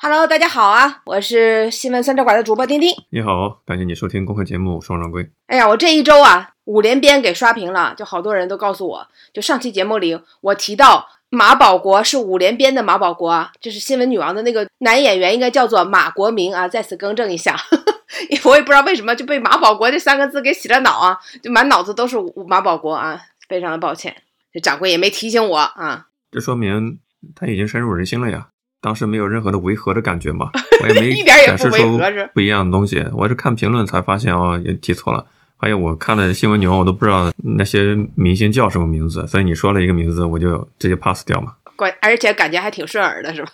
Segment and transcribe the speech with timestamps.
[0.00, 2.94] Hello，大家好啊，我是新闻三招馆的主播丁丁。
[3.10, 5.24] 你好，感谢你收听公开节目《双掌柜》。
[5.48, 17.56] 哎呀，我这一周啊，五连鞭给刷屏了，就好多人都告诉我，就上期节目里我提到马保国是五连鞭的马保国啊，就是新闻女王的那个男演员，应该叫做马国明啊，在此更正一下，
[18.46, 24.14] 我也不知道为什么就被马保国这三个字给洗了脑啊，就满脑子都是马保国啊，非常的抱歉，
[24.52, 26.06] 这掌柜也没提醒我啊。
[26.30, 27.00] 这说明
[27.34, 28.50] 他已经深入人心了呀。
[28.80, 30.50] 当时没有任何的违和的感觉嘛，
[30.82, 33.04] 我也没一点也不违和是不一样的东西。
[33.12, 35.26] 我是看评论才发现哦，也记错了。
[35.56, 41.54] 还有我看的新闻牛，我都不知道那些明星叫什么名字，所以你说了一个名字，我就直接 pass 掉嘛。
[41.74, 43.50] 关而且感觉还挺顺耳的，是吧？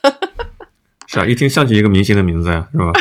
[1.07, 2.93] 是啊，一听像起一个明星的名字呀，是吧？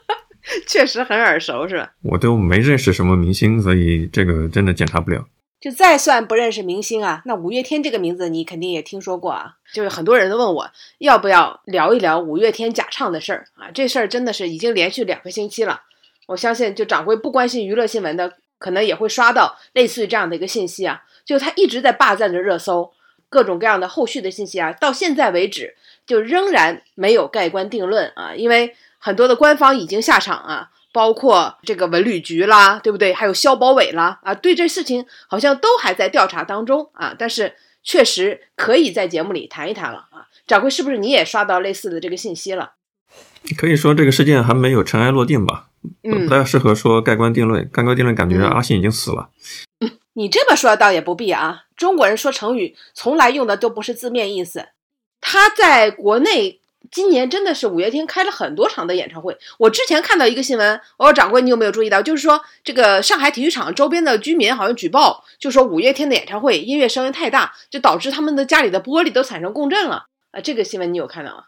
[0.66, 1.90] 确实很耳熟，是吧？
[2.02, 5.26] 我都没认识什么明星，所以这个真的检查不了。
[5.60, 9.56] 就再算不认识明星啊，那五月天这个名字你肯定也听说过啊。
[9.72, 15.82] 就是很多人都问我要不要聊一聊五月天假唱的事儿啊，这事儿真的是已经连续两个星期了。
[16.26, 21.02] 我相信，就掌柜不关心娱乐新闻的，可能也会刷到类似于这样的一个信息啊。
[21.24, 22.92] 就他一直在霸占着热搜，
[23.28, 25.74] 各种各样的后续的信息啊，到现在为止
[26.06, 30.70] 就仍然没有盖棺定论啊，因为很多的官方已经下场啊。
[30.98, 33.14] 包括这个文旅局啦，对不对？
[33.14, 37.14] 还有消保委啦，啊，对这事情好像都还在调查当中啊。
[37.16, 40.26] 但是确实可以在节目里谈一谈了啊。
[40.44, 42.72] 掌柜，是不是你也刷到类似的这个信息了？
[43.56, 45.68] 可以说这个事件还没有尘埃落定吧？
[46.02, 47.70] 嗯，不太适合说盖棺定论。
[47.72, 49.30] 盖棺定论感觉阿信已经死了。
[50.14, 51.66] 你这么说倒也不必啊。
[51.76, 54.70] 中国人说成语从来用的都不是字面意思。
[55.20, 56.57] 他在国内。
[56.90, 59.36] 今年真的是五月天开了很多场的演唱会。
[59.58, 62.00] 我之前看到一个新闻，我说掌柜，你有没有注意到？
[62.00, 70.40] 就是说这个上海体育场周边的居民好像举报，就说五月天的演唱会音乐声音太大，就导致他们的家里的玻璃都产生共振了啊！
[70.40, 71.44] 这个新闻你有看到吗？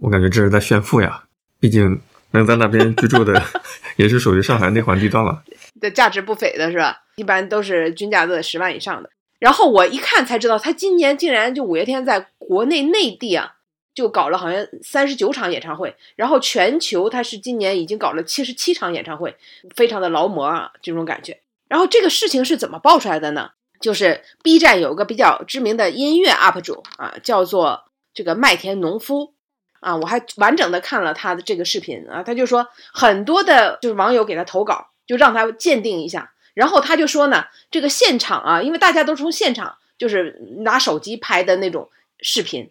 [0.00, 1.24] 我感觉这是在炫富呀，
[1.58, 2.00] 毕竟
[2.32, 3.42] 能在那边居住的
[3.96, 5.42] 也是属于上海内环地段了，
[5.80, 7.02] 的价值不菲的是吧？
[7.16, 9.10] 一般都是均价在十万以上的。
[9.38, 13.56] 然后我一看才知道，他今年竟然就五月天在国内内地啊。
[14.00, 19.36] 就搞了好像三十九场演唱会，然后全球他是今年已经搞了七十七场演唱会，
[19.76, 21.38] 非常的劳模啊这种感觉。
[21.68, 23.50] 然后这个事情是怎么爆出来的呢？
[23.78, 27.84] 就是 B 站有个比较知名的音乐 UP 主啊，叫做
[28.14, 29.34] 这个麦田农夫
[29.80, 41.90] 啊，我还完整的看了他的这个视频啊，他就说很多的就是网友给他投稿，就让他鉴定一下，然后他就说呢，这个现场啊，因为大家都从现场就是拿手机拍的那种
[42.20, 42.70] 视频。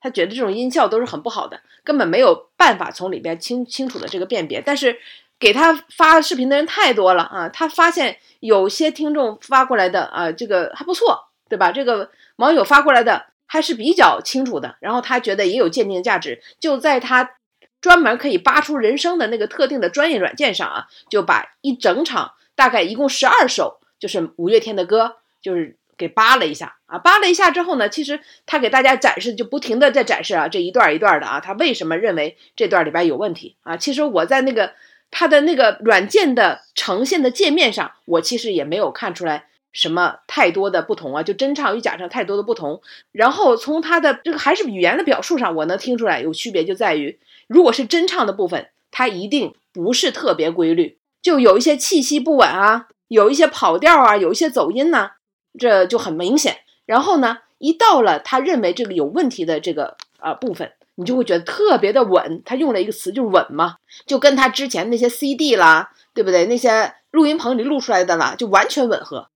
[0.00, 4.62] 他觉得这种音效都是很不好的，根本没有办法从里边清清楚的这个辨别。
[4.62, 4.98] 但是
[5.38, 11.72] 给他发视频的人太多了啊，他发现有些听众发过来的啊，这个还不错，对吧？
[11.72, 17.36] 这个网友发过来的还是比较清楚的，然后他觉得也有鉴定价值，就在他
[17.80, 25.76] 专门可以扒出人声的那个特定的专业软件上啊，就把一整场大概一共十二首就是五月天的歌，就是。
[25.98, 33.76] 给扒了一下啊，扒了一下之后呢，其实他给大家展示就不停的在展示啊，这一段一段的啊，他为什么认为这段里边有问题啊？
[33.76, 34.72] 其实我在那个
[35.10, 42.80] 他的那个软件的呈现的界面上，我其实也没有看出来什么太多的不同啊，就真唱与假唱太多的不同。
[43.12, 55.10] 然后从他的这个还是语言的表述上，我能听出来有区别，就在于如果是真唱的部分，它一定不是特别规律，就有一些气息不稳啊，有一些跑调啊，有一些走音呢。
[55.58, 62.42] 这就很明显，然后呢，一到了他认为这个有问题的这个呃部分，你就会觉得特别的稳。
[62.44, 63.76] 他用了一个词就是稳嘛，
[64.06, 66.46] 就跟他之前那些 CD 啦，对不对？
[66.46, 69.28] 那些录音棚里录出来的啦，就完全吻合，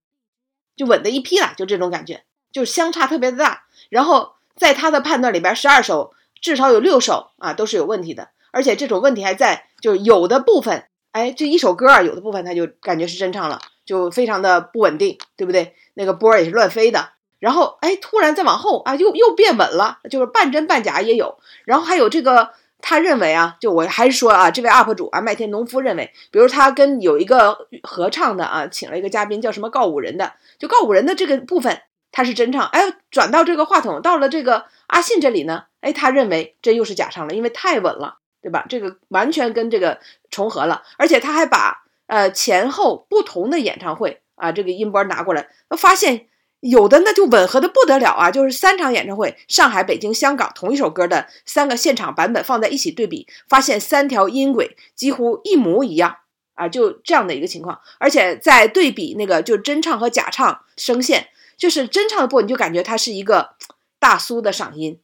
[0.77, 3.65] 就稳的一批了，就这种感觉，就相差特别的大。
[3.89, 13.61] 然后在他的判断里边，十二首至少有六首啊都是有问题的，而且这种问题还在，就是有的部分，哎，这一首歌啊，有的部分他就感觉是真唱了。
[13.85, 15.75] 就非常的不稳定，对不对？
[15.95, 17.11] 那个波儿也是乱飞的。
[17.39, 21.39] 然后，哎，突然再往后啊，又又变稳了，就是半真半假也有。
[21.65, 22.51] 然后还有这个，
[22.81, 31.83] 他认为啊，就我还是说啊，这位 UP 主啊，麦田农夫认为，比如他跟有一个合唱的啊，请了一个嘉宾叫什么告五人的，就告五人的这个部分
[32.13, 38.65] 他是真唱，哎，转到这个话筒到了这个阿信这里呢，哎，他认为这又是假唱了，因为太稳了，对吧？
[38.69, 39.99] 这个完全跟这个
[40.31, 41.82] 重合了，而且他还把。
[42.13, 45.49] 呃，前后不同的演唱会啊，这个音波拿过来，
[45.79, 46.27] 发现
[46.61, 56.19] 有的那就吻合的不得了啊，就是三场演唱会，上海、北京、香港同一首歌的三个现场版本放在一起对比，发现三条音轨几乎一模一样
[56.53, 57.81] 啊，就这样的一个情况。
[57.99, 63.55] 而且在对比那个就真唱和假唱声线，就是真唱的部分，你就感觉它是一个
[63.99, 65.01] 大苏的嗓音，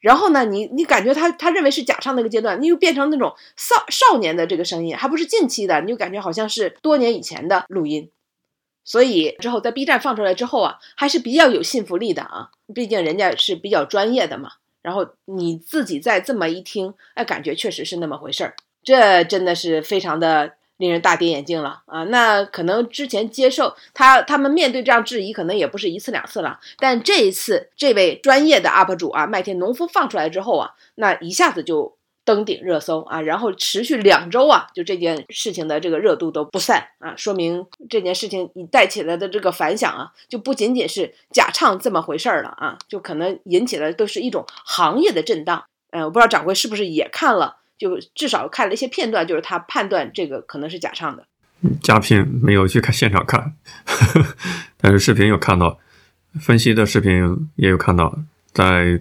[0.00, 8.10] 然后呢，你你感觉他他认为是假唱那个阶段，你又变成那种少少年的这个声音，还不是近期的，你就感觉好像是多年以前的录音。
[8.82, 14.52] 所以之后在 B 站放出来之后啊，还是比较有信服力的啊，毕竟人家是比较专业的嘛。
[14.82, 22.02] 然后你自己再这么一听，哎，感觉确实是那么回事儿，这真的是非常的令人大跌眼镜了啊！
[22.04, 31.96] 那可能之前接受他他们面对这样质疑，可能也不是一次两次了，但这一次这位专业的 UP 主啊，麦田农夫放出来之后啊，那一下子就。
[32.22, 45.64] 登顶热搜啊，然后持续两周啊，就这件事情的这个热度都不散啊，说明这件事情你带起来的这个反响啊，就不仅仅是假唱这么回事儿了啊，就可能引起的都是一种行业的震荡。
[45.92, 51.26] 嗯，我不知道掌柜是不是也看了，就至少看了一些片段，就是他判断这个可能是假唱的。
[51.82, 53.54] 假品没有去看现场看，
[54.78, 55.78] 但是视频有看到，
[56.40, 58.16] 分析的视频也有看到，
[58.52, 59.00] 在。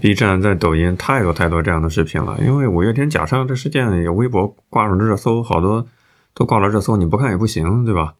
[0.00, 5.84] B 站在抖音太多太多这样的视频了，因为五月天假唱这事件，有微博挂上热搜，好多
[6.32, 8.14] 都挂了热搜，你不看也不行，对吧？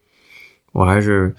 [0.72, 1.32] 我还是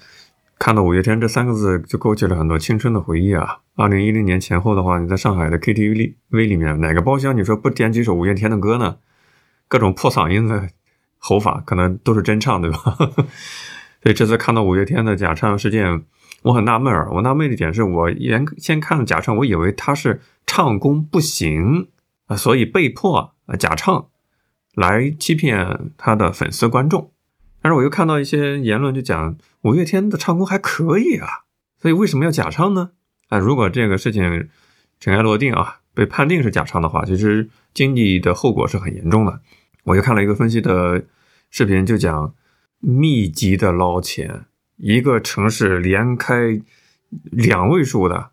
[0.64, 3.58] 看到五月天这三个字就勾起了很多青春的回忆啊。
[3.74, 8.98] 二零一零年前后的话，你在上海的 KTV 里 V 里面，哪个包厢你说不点几首五月天的歌呢？
[9.66, 10.68] 各种破嗓音的
[11.18, 12.78] 吼法，可能都是真唱，对吧？
[14.04, 16.04] 所以这次看到五月天的假唱事件。
[16.42, 21.88] 我很纳闷儿，我纳闷的点是我原先看了假唱，我以为他是唱功不行
[22.26, 24.06] 啊，所以被迫啊假唱
[24.76, 27.10] 来欺骗他的粉丝观众。
[27.62, 31.44] 但是我又看到一些言论，就讲五月天的唱功还可以啊，
[31.80, 32.90] 所以为什么要假唱呢？
[33.28, 34.48] 啊，如果这个事情
[35.00, 39.40] 尘埃落定啊，被判定是假唱的话，其实经济的后果是很严重的。
[39.84, 41.04] 我又看了一个分析的
[41.50, 42.34] 视频，就讲
[42.80, 44.46] 密集的捞钱。
[44.76, 46.60] 一个城市连开
[47.30, 48.30] 两位数的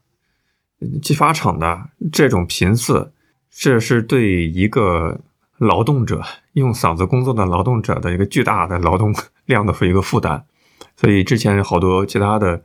[1.01, 3.11] 激发厂的这种频次，
[3.51, 5.21] 这是对一个
[5.59, 6.23] 劳动者
[6.53, 9.13] 用嗓子工作的劳动者的一个巨大的劳动
[9.45, 10.45] 量的一个负担。
[10.95, 12.63] 所以之前好多其他的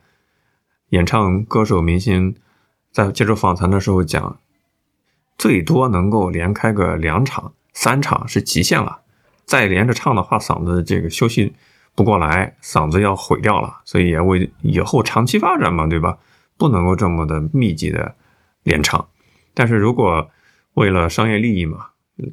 [0.88, 2.36] 演唱歌手明星
[2.92, 4.38] 在接受访谈的时候讲，
[5.36, 9.00] 最多能够连开个两场、三场是极限了，
[9.44, 11.54] 再连着唱的话，嗓子这个休息。
[11.96, 16.18] 不过来，嗓子要毁掉了，所以也为以后长期发展嘛，对吧？
[16.56, 18.14] 不能够这么的密集的
[18.62, 19.08] 连唱。
[19.52, 20.30] 但是如果
[20.74, 21.86] 为了商业利益嘛，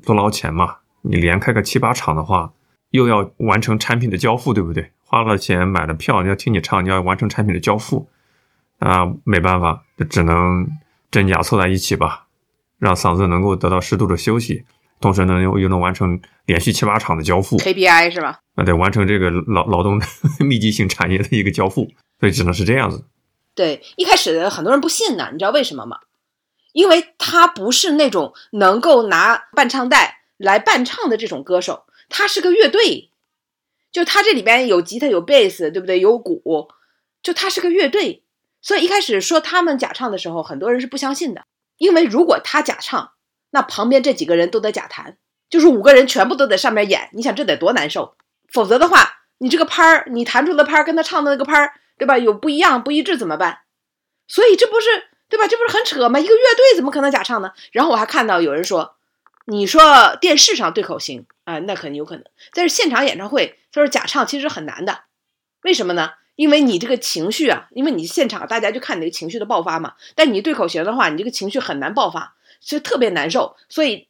[0.05, 2.53] 多捞钱嘛，你连开个七八场的话，
[2.91, 4.91] 又要完成产品的交付，对不对？
[5.03, 8.09] 花了钱买了票，你要听你唱，你要完成产品的交付，
[8.79, 10.67] 啊，没办法，就只能
[11.09, 12.27] 真假凑在一起吧，
[12.79, 14.63] 让嗓子能够得到适度的休息。
[15.01, 18.39] 同时呢，又又能完成连续七八场的交付，KPI 是吧？
[18.55, 19.99] 啊，对，完成这个劳劳动
[20.39, 21.89] 密集性产业的一个交付，
[22.19, 23.03] 所以只能是这样子。
[23.55, 25.97] 对，一开始很多人不信呢，你知道为什么吗？
[26.73, 33.11] 因为他不是那种能够拿伴唱带来伴唱的这种歌手，他是个乐队，
[33.91, 35.99] 就他这里边有吉他有贝斯，对不对？
[35.99, 36.69] 有鼓，
[37.23, 38.23] 就他是个乐队，
[38.61, 41.45] 所以一开始说他们假唱的时候，很多人是不相信的，
[41.77, 43.13] 因为如果他假唱。
[43.53, 45.17] 那旁边这几个人都得假弹，
[45.49, 48.15] 就是五个人全部都在上面演，你想这得多难受？
[48.49, 52.17] 否则的话，你这个拍儿，你弹出的拍儿跟他唱的那个拍儿，对吧？
[52.17, 53.59] 有不一样、不一致怎么办？
[54.25, 54.87] 所以这不是
[55.31, 55.47] 对吧？
[55.47, 56.19] 这不是很扯吗？
[56.19, 57.53] 一个乐队怎么可能假唱呢？
[57.71, 58.95] 然后我还看到有人说，
[59.45, 65.05] 你说电视上对口型啊，那肯定有可能，但是现场演唱会他说假唱其实很难的，
[65.63, 66.11] 为什么呢？
[66.35, 72.35] 因为你这个情绪啊，因为你现场大家就看你这个情绪的爆发嘛，但你对口型的话，你这个情绪很难爆发。
[72.63, 74.07] 所以特别难受，所以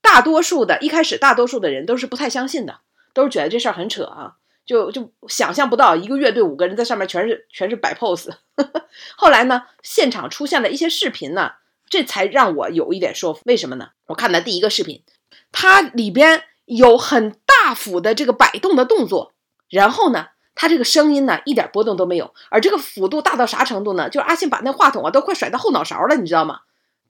[0.00, 2.78] 大多数的一开始，大多数的人都是不太相信的，
[3.12, 4.36] 都是觉得这事儿很扯啊，
[4.70, 8.30] 就就想象不到一个乐队五个人在上面全是全是摆 pose。
[9.18, 11.54] 后来呢，现场出现了一些视频呢，
[11.88, 13.40] 这才让我有一点说服。
[13.46, 13.88] 为什么呢？
[14.06, 15.02] 我看的第一个视频，
[15.50, 19.32] 它里边有很大幅的这个摆动的动作，
[19.68, 24.08] 然后呢，它这个声音呢一点波动都没有，而这个幅度大到啥程度呢？
[24.08, 26.60] 就是阿信把那话筒啊都快甩到后脑勺了，你知道吗？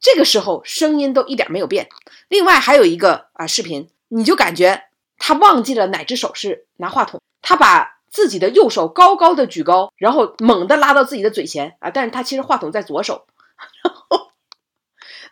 [0.01, 1.91] 这个时候声音都一点没有变。
[2.29, 4.85] 另外还有一个啊视频，你就感觉
[5.21, 13.27] 他忘记了哪只手是拿话筒，他把自己的右手高高的举高，然后猛地拉到自己的嘴前啊，但是他其实话筒在左手，
[13.85, 14.33] 然后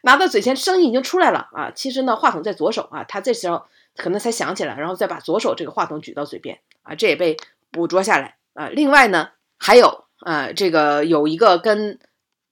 [0.02, 3.64] 拿到嘴前，声音已经出来了啊，其实呢话筒在左手啊，他这时候
[3.96, 7.36] 可能才想起来，然后再把左手这个话筒举到嘴边啊，这也被
[7.72, 8.68] 捕捉下来啊。
[8.68, 11.98] 另外呢还有啊，这个有一个跟。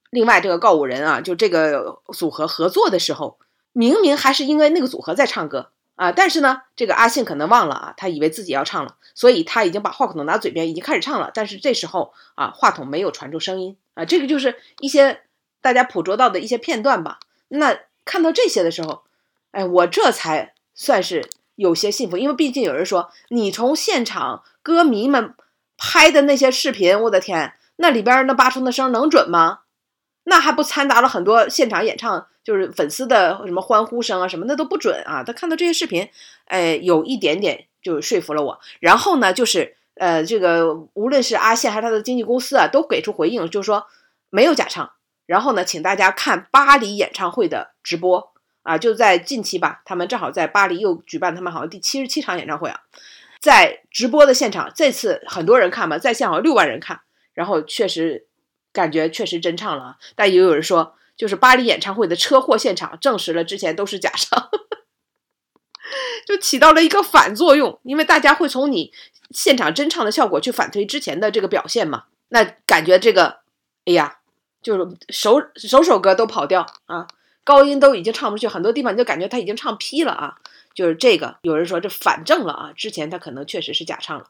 [0.09, 3.37] 另外，这个告五人啊，就这个组合合作的时候，
[3.73, 15.21] 明明还是因为那个组合在唱歌啊，但是呢，这个阿信可能忘了啊，他以为自己要唱了，所以他已经把话筒拿嘴边，已经开始唱了，但是这时候啊，话筒没有传出声音啊，这个就是一些
[15.59, 17.19] 大家捕捉到的一些片段吧。
[17.47, 19.03] 那看到这些的时候，
[19.51, 25.33] 哎，我这才算是有些幸福，因为毕竟有人说，你从现场歌迷们
[25.77, 29.61] 拍的那些视频，我的天，那里边那八出的声能准吗？
[30.25, 35.21] 那还不掺杂了很多现场演唱，就是粉丝的什么欢呼声啊什么，那都不准啊。
[35.21, 36.07] 他看到这些视频，
[36.45, 38.57] 哎，有一点点就说服了我。
[38.79, 43.87] 然后呢，就是呃，这个无论是阿信还是他的经纪公司啊，都给出回应，就是说
[44.29, 44.93] 没有假唱。
[45.25, 48.31] 然后呢，请大家看巴黎演唱会的直播
[48.63, 52.79] 啊，就在近期吧，他们正好在巴黎又举办他们好像第七十七场演唱会啊，
[53.41, 57.01] 在直播的现场，这次很多人看嘛，在线好像六万人看，
[57.33, 58.25] 然后确实。
[58.73, 64.49] 感觉确实真唱了，但也有人说，就是巴黎演唱会的车祸现场证实了之前都是假唱，
[66.27, 68.93] 就起到了一个反作用，因为大家会从你
[69.31, 72.03] 现场真唱的效果去反推之前的这个表现嘛。
[72.29, 73.39] 那感觉这个，
[73.85, 74.19] 哎呀，
[74.61, 77.07] 就是首首首歌都跑调啊，
[77.43, 80.35] 高音都已经唱不去，很多地方就感觉他已经唱劈了啊。
[80.75, 84.27] 就是这个，有人说这反正了啊，之前他可能确实是假唱了。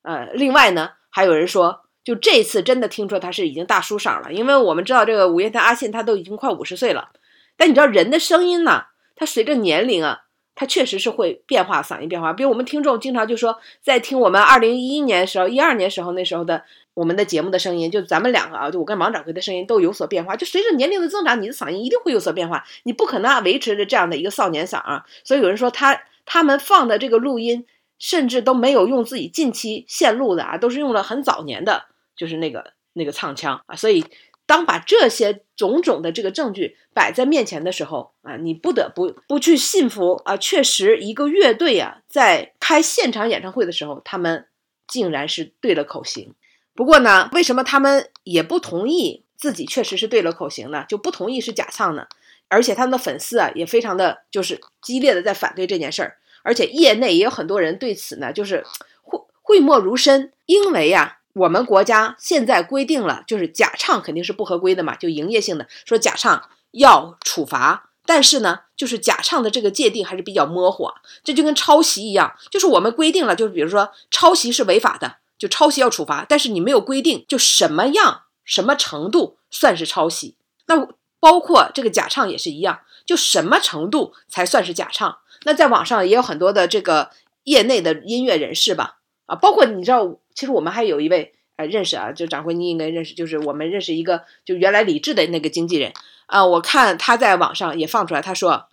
[0.00, 1.85] 呃，另外呢，还有人说。
[2.06, 7.10] 就这次真的听说他是已经大叔嗓了，因为我们知道这个五月天阿信他都已经快五十岁了，
[7.56, 8.84] 但你知道人的声音呢，
[9.16, 10.20] 他随着年龄啊，
[10.54, 12.32] 他确实是会变化嗓音变化。
[12.32, 16.62] 比如我们听众经常就说，在听我们二零一一年时候、一二年时候那时候的
[16.94, 20.36] 我们的节目的声音，就咱们两个啊，就我跟王掌柜的声音都有所变化。
[20.36, 25.04] 就随着年龄的增长，你的嗓音一定会有所变化，你不可能啊维持着这样的一个少年嗓啊。
[25.24, 27.66] 所以有人说他他们放的这个录音，
[27.98, 31.86] 甚至都没有用自己近期现录的啊，都是用了很早年的。
[32.16, 34.04] 就是那个那个唱腔啊，所以
[34.46, 44.46] 当把这些种种的这个证据摆在面前的时候啊，你不得不不去信服啊，确实一个乐队啊，在开现场演唱会的时候，他们
[44.86, 46.32] 竟然是对了口型。
[46.74, 50.84] 不过呢，为什么他们也不同意自己确实是对了口型呢？
[50.88, 52.06] 就不同意是假唱呢？
[52.48, 58.64] 而且他们的粉丝啊，也非常的就是激烈的在反对这件事儿，而且业内也有很多人对此呢，就是
[59.02, 61.18] 讳讳莫如深，因为呀。
[61.36, 70.90] 我们国家现在规定了，就是假唱肯定是不合规的嘛，就营业性的说假唱要处罚，但是呢，就是假唱的这个界定还是比较模糊，
[71.22, 80.36] 这就跟抄袭一样，就是我们规定了，就是比如说抄袭是违法的，就抄袭要处罚，但是你没有规定就什么样什么程度算是抄袭，
[80.68, 80.88] 那
[81.20, 85.18] 包括这个假唱也是一样，就什么程度才算是假唱？
[85.44, 87.10] 那在网上也有很多的这个
[87.44, 88.94] 业内的音乐人士吧。
[89.26, 95.92] 啊，包括你知道，其实我们还有一位呃认识啊，就掌柜你应该认识，就是我们认识一个就原来李志的那个经纪人
[96.26, 98.68] 啊，我看他在网上也放出来，他说，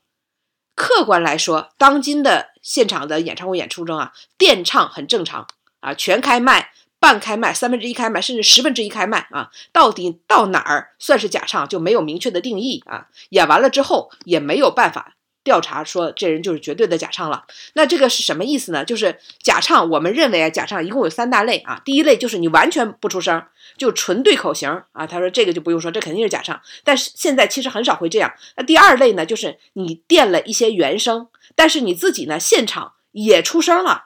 [0.76, 5.48] 客观来说，当今的现场的演唱会演出中啊，电唱很正常
[5.80, 15.16] 啊，全开麦、半开麦、三分之一开麦，甚至十分之一开麦啊，到底到哪儿算是假唱就没有明确的定义啊，演完了之后也没有办法。
[15.44, 18.86] 调查说这人就是绝对的假唱了，那这个是什么意思呢？
[18.86, 21.82] 就是假唱，我们认为啊，假唱一共有三大类啊。
[21.84, 23.44] 第一类就是你完全不出声，
[23.78, 25.06] 就纯对口型啊。
[25.06, 26.62] 他说这个就不用说，这肯定是假唱。
[26.84, 28.34] 但是现在其实很少会这样。
[28.56, 34.06] 那第二类呢，就是你垫了一些原声，但是你自己呢现场也出声了。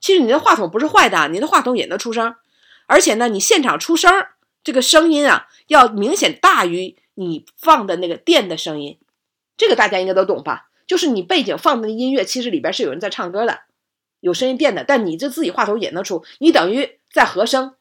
[0.00, 2.34] 其实你的话筒不是坏的，你的话筒也能出声，
[2.86, 4.10] 而且呢，你现场出声
[4.64, 8.98] 这个声音啊，要明显大于你放的那个垫的声音。
[9.56, 10.67] 这个大家应该都懂吧？
[10.88, 13.60] 就是你背景放的音乐，其实里边是有人在唱歌的，
[14.18, 17.74] 有声音垫的，但你这自己话筒也能出，你等于在和声，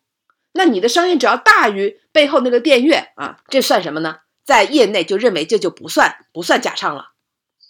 [0.51, 4.19] 那你的声音只要大于背后那个电乐啊，这算什么呢？
[4.43, 7.13] 在业内就认为这就不算不算假唱了，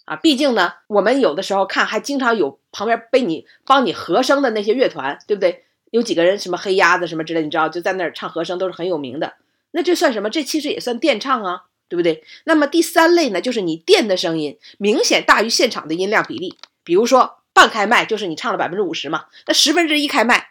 [0.04, 5.64] 啊，毕竟呢，我们有的时候看还经常有旁边背你帮你和声的那些乐团，对不对？
[5.90, 9.34] 有几个人什么黑鸭子什么之类，你知道就在那儿唱和声都是很有名的，
[9.70, 10.28] 那这算什么？
[10.28, 11.64] 这其实也算电唱啊。
[11.88, 12.22] 对不对？
[12.44, 16.56] 那么第三类呢，就是你垫的声音明显大于现场的音量比例。
[16.84, 20.50] 比如说半开麦，就是你唱了百分之五十嘛，那十分之一开麦，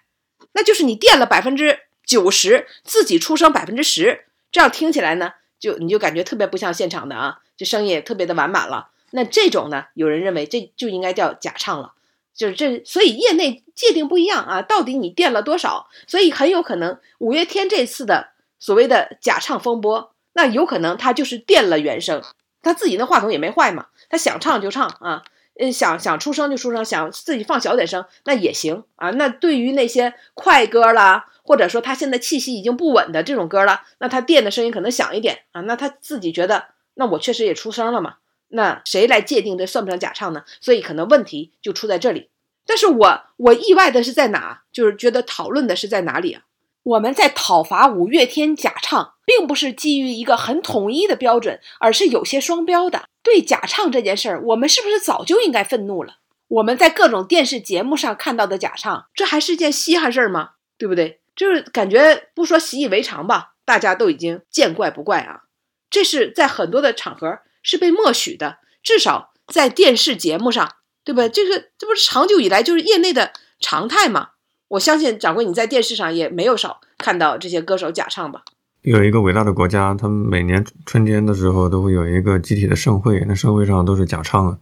[0.53, 8.89] 那就是你垫了百分之九十，自己出声百分之十，这样听起来呢，就你就感觉特别不像现场的啊，这声音也特别的完满了。
[9.11, 11.93] 那这种呢，有人认为这就应该叫假唱了，
[12.35, 15.87] 就是这，所以业内界定不一样啊，到底你垫了多少？
[16.05, 18.29] 所以很有可能五月天这次的
[18.59, 20.13] 所谓的假唱风波。
[20.37, 22.21] 那有可能他就是垫了原声，
[22.61, 25.23] 他自己那话筒也没坏嘛，他想唱就唱啊，
[25.59, 29.09] 嗯，想想出声就出声，想自己放小点声那也行啊。
[29.09, 38.17] 那对于那些快歌啦，或者说他现在气息已经不稳的这种歌了，那他垫的声音可能响一点啊，那他自己觉得，那我确实也出声了嘛，
[38.49, 40.43] 那谁来界定这算不算假唱呢？
[40.61, 42.29] 所以可能问题就出在这里。
[42.67, 46.43] 但是我我意外的是在哪，就是觉得讨论的是在哪里啊？
[46.83, 49.13] 我们在讨伐五月天假唱。
[49.27, 53.09] 并不是基于一个很统一的标准，而是有些双标的。
[53.21, 56.19] 对假唱这件事儿，我们是不是早就应该愤怒了？
[56.47, 60.51] 我们在各种电视节目上看到的假唱，这还是件稀罕事儿吗？
[60.77, 61.19] 对不对？
[61.35, 65.41] 就是感觉不说习以为常吧，大家都已经见怪不怪啊。
[65.89, 71.27] 这是在很多的场合是被默许的，至少在电视节目上，对吧？
[71.27, 74.29] 这个这不是长久以来就是业内的常态吗？
[74.69, 78.43] 我相信掌柜你在电视上也没有少看到这些歌手假唱吧？
[78.87, 84.57] 有一个伟大的国家，他们每年春天的时候都会有一个集体的盛会，那盛会上都是假唱的，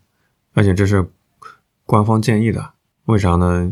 [0.55, 1.07] 而且这是
[1.85, 2.71] 官方建议的。
[3.05, 3.71] 为啥呢？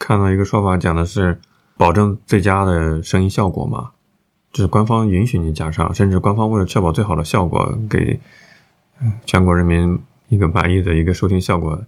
[0.00, 1.40] 看到一个说法讲的是
[1.76, 3.92] 保证最佳的声音效果嘛。
[4.50, 8.18] 就是官方允许你假唱，甚至官方为了确保最好的效果，给
[9.24, 11.80] 全国人民一个满意的一个收听效果，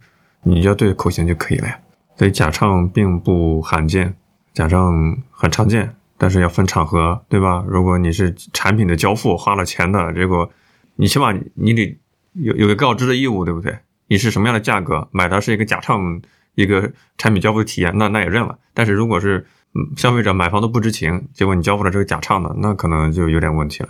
[0.44, 1.76] 你要对口型就可以了呀。
[2.16, 4.14] 所以假唱并不罕见，
[4.52, 7.64] 假唱很常见，但是要分场合，对吧？
[7.66, 10.50] 如果你是产品的交付，花了钱的，结果
[10.96, 11.98] 你起码你得
[12.32, 13.78] 有有个告知的义务，对不对？
[14.06, 16.20] 你是什么样的价格买的是一个假唱
[16.54, 18.58] 一个产品交付的体验，那那也认了。
[18.72, 23.88] 但是如果是嗯，消费者买方都不知情，结果你交付了这个假唱的，那可能就有点问题了。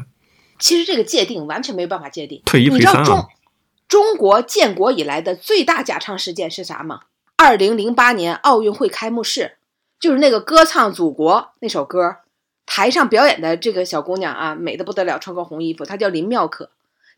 [0.59, 2.41] 其实这个界定完全没有办法界定。
[2.47, 3.29] 退一赔三中
[3.87, 7.01] 中国建国以来的最大假唱事件是啥吗？
[7.37, 9.57] 二零零八年奥运会开幕式，
[9.99, 12.17] 就是那个歌唱祖国那首歌，
[12.67, 16.71] 台上表演的这个小姑娘啊，美的不得了，穿个红衣服，她叫林妙可。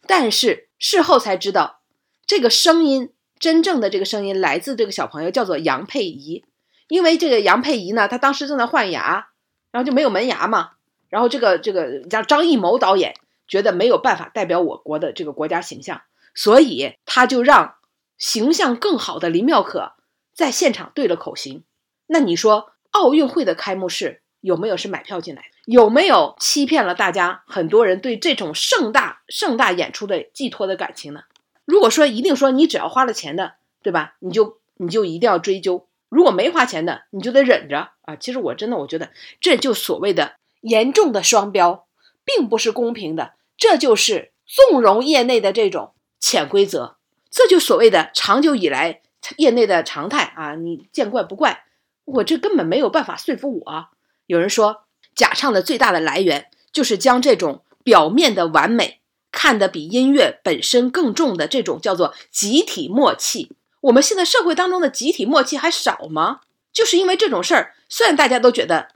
[0.06, 1.80] 但是事后才知道，
[2.26, 6.44] 这个声音真正的这个声音来自这个小朋友，叫做杨佩仪。
[6.88, 9.28] 因为这个杨佩仪呢，她当时正在换牙，
[9.72, 10.72] 然后就没有门牙嘛。
[11.08, 13.16] 然后这个这个叫张艺谋导演
[13.48, 16.02] 觉得没有办法代表我国的这个国家形象，
[16.34, 17.76] 所以他就让
[18.18, 19.94] 形象更好的林妙可
[20.34, 21.64] 在现场对了口型。
[22.06, 25.48] 那你说奥运会的开幕式有没有是买票进来的？
[25.66, 27.42] 有没有欺骗了大家？
[27.46, 31.22] 很多人对这种盛大盛大演出的寄托的感情呢？
[31.64, 34.14] 如果说一定说你只要花了钱的，对吧？
[34.20, 35.88] 你就你就一定要追究。
[36.08, 38.14] 如果没花钱的，你就得忍着啊！
[38.14, 41.88] 其实我真的，我觉得这就所谓的严重的双标，
[42.24, 49.02] 并不是公平的，这就是纵容业内的这种潜规则，这就所谓的长久以来
[49.36, 50.54] 业内的常态啊！
[50.54, 51.64] 你见怪不怪，
[52.06, 53.88] 我这根本没有办法说服我。
[54.26, 63.52] 有人说，假唱的最大的来源就是将这种表面的完美看得比音乐本身更重的这种叫做集体默契。
[63.82, 66.40] 我们现在社会当中的集体默契还少吗？
[66.72, 68.88] 就是因为这种事儿，虽然大家都觉得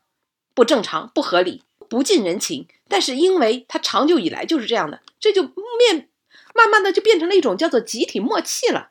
[0.54, 6.08] 不正常、不合理、不近人情，但是因为它长久以来就是这样的，这就面
[6.54, 8.90] 慢慢的就变成了一种叫做集体默契了。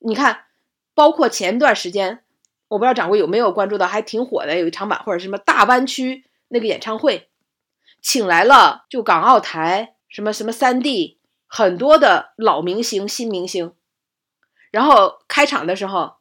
[0.00, 0.46] 你看，
[0.94, 2.23] 包括前段时间，
[2.74, 7.28] 我不知道掌柜有没有关注到，还挺火的，有一场晚会，什么大湾区那个演唱会，
[8.02, 13.72] 请来了就港澳台什么什么三地很多的老明星、新明星。
[14.72, 16.14] 然后开场的时候，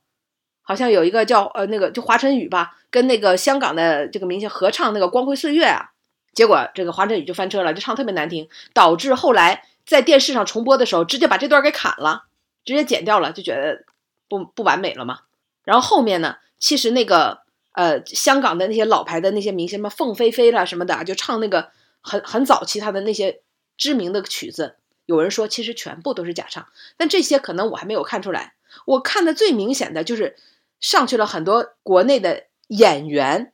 [0.62, 5.89] 好像有一个叫呃那个就华晨宇吧，跟那个香港的这个明星合唱那个《光辉岁月》啊，
[6.34, 12.26] 结果这个华晨宇就翻车了，就唱特别难听，导致后来在电视上重播的时候，直接把这段给砍了，
[12.63, 13.86] 直接剪掉了，就觉得
[14.30, 15.22] 不不完美了嘛。
[15.63, 17.41] 然后后面呢，其实那个
[17.73, 23.41] 呃香港的那些老牌的那些明星，什么凤飞飞了什么的，就唱那个很很早期他的那些
[23.76, 24.78] 知名的曲子。
[25.06, 28.54] 有人说，其实全部都是假唱，但这些可能我还没有看出来。
[28.86, 30.38] 我看的最明显的就是
[30.80, 33.52] 上去了很多国内的演员，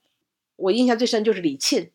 [0.55, 1.89] 我印象最深就是李沁，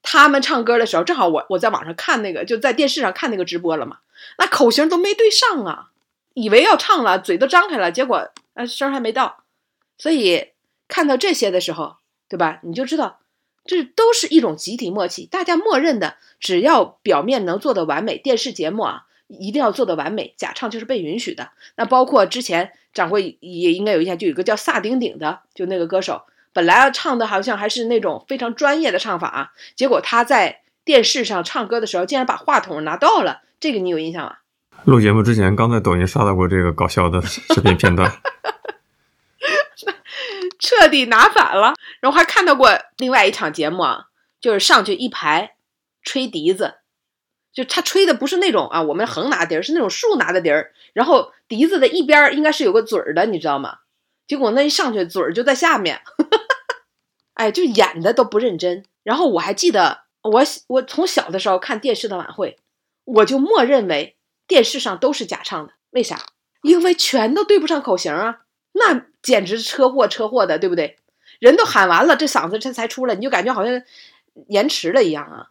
[0.00, 3.98] 他们唱歌的时候，正好我我在网上看那个，就在电视上看那个直播了嘛，
[4.38, 5.90] 那口型都没对上啊，
[6.32, 9.44] 以为要唱了，嘴都张开了，结果呃声还没到，
[10.00, 10.48] 所以
[10.88, 12.58] 看到这些的时候，对吧？
[12.64, 13.18] 你就知道。
[13.66, 21.50] 这都是一种集体默契，大家默认的，只要表面能做的完美，电视节目啊一定要做的完美，假唱就是被允许的。
[21.76, 26.22] 那包括之前掌柜也应该有印象，就有一个叫萨顶顶的，就那个歌手，
[26.54, 34.36] 本来唱的好像还是那种非常专业的唱法啊，结果他在电视上唱歌的时候，竟然把话筒拿到了，这个你有印象吗？
[34.84, 38.10] 录节目之前刚在抖音刷到过这个搞笑的视频片段。
[40.60, 44.04] 彻底拿反了，然后还看到过另外一场节目啊，
[44.40, 45.56] 就是上去一排
[46.02, 46.76] 吹笛子，
[47.52, 53.78] 就他吹的不是那种啊，我们横拿笛儿，是那种竖拿的笛儿，然后笛子的一边应该是有个嘴儿的，你知道吗？
[54.26, 56.02] 结果那一上去嘴儿就在下面，
[57.34, 58.84] 哎，就演的都不认真。
[59.02, 62.58] 然后我还记得，我我从小的时候看电视的晚会，
[63.04, 66.18] 我就默认为电视上都是假唱的，为啥？
[66.62, 68.40] 因为全都对不上口型啊。
[68.72, 70.96] 那简直车祸车祸的，对不对？
[71.38, 73.82] 人都喊完了，这嗓子这才出来，你就感觉好像
[74.48, 75.48] 延迟了一样啊！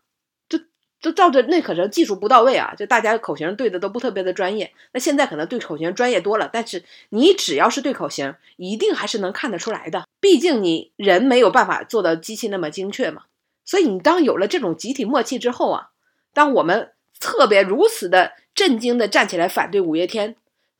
[0.48, 0.60] 就
[1.02, 4.72] 就照着那可能技术不到位啊，就大家口型对的都不特别的专业。
[4.94, 10.08] 那现在可能对口型专业多了，但是你只要是对口型，一定还是能看得出来的。
[10.20, 13.24] 毕竟你人没有办法做到机器那么精确嘛。
[13.66, 15.90] 所以你当有了这种集体默契之后啊，
[16.34, 20.36] 当我们特别如此的震惊的站起来反对五月天，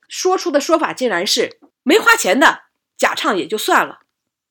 [0.08, 2.60] 说出的说法竟然是没花钱的
[3.00, 4.00] 假唱也就算了，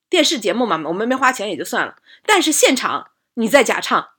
[0.10, 4.10] 电视节目嘛，我们没花钱也就算了，但是现场你在假唱。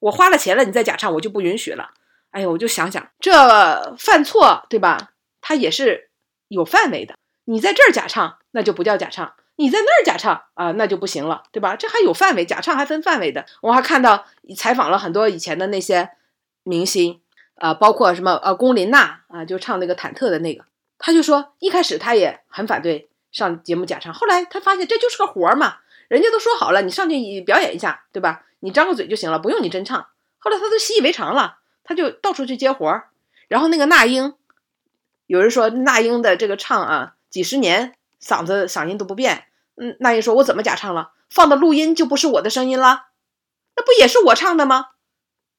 [0.00, 1.90] 我花了钱了，你再假唱，我就不允许了。
[2.30, 5.12] 哎呀，我就想想，这犯错对吧？
[5.40, 6.10] 他也是
[6.48, 7.14] 有范围的。
[7.44, 11.76] 你在这儿假唱，那就不叫假唱；你在那儿假唱啊，那就不行了，对吧？
[11.76, 13.46] 这还有范围，假唱还分范围的。
[13.62, 16.10] 我还看到采访了很多以前的那些
[16.64, 17.20] 明星
[17.54, 20.64] 啊，包括什么呃龚琳娜啊，就唱那个忐忑的那个，
[20.98, 25.76] 他就说一开始他也很反对上节目假唱，后来他发现这就是个活儿嘛，
[26.08, 28.46] 人家都说好了，你上去表演一下，对吧？
[28.60, 30.06] 你张个嘴就行了，不用你真唱。
[30.38, 33.10] 后来他都习以为常了，他就到处去接活儿。
[33.48, 34.32] 然后那个那英，
[35.26, 39.44] 有人说那英的这个唱啊，几十年嗓子嗓音都不变。
[39.76, 41.12] 嗯，那英说：“我怎么假唱了？
[41.28, 43.08] 放的录音就不是我的声音了？
[43.76, 44.92] 那不也是我唱的吗？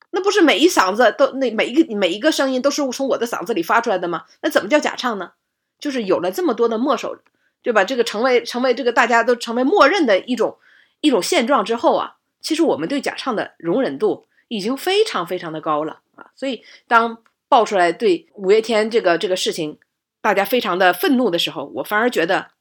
[0.10, 4.26] 那不是每一嗓子都那每一个每一个声音都是从我的嗓子里发出来的吗？
[4.42, 5.34] 那怎么叫假唱呢？
[5.78, 7.20] 就是有了这么多的墨手，
[7.62, 7.84] 对吧？
[7.84, 10.58] 这个成为成为这个大家都成为默认的一种
[11.02, 17.18] 一种现状之后啊。”其实我们对假唱的容忍度已经非常非常的高了啊，所以当
[17.50, 19.78] 爆出来对五月天这个这个事情，
[20.22, 22.52] 大家非常的愤怒的时候，我反而觉得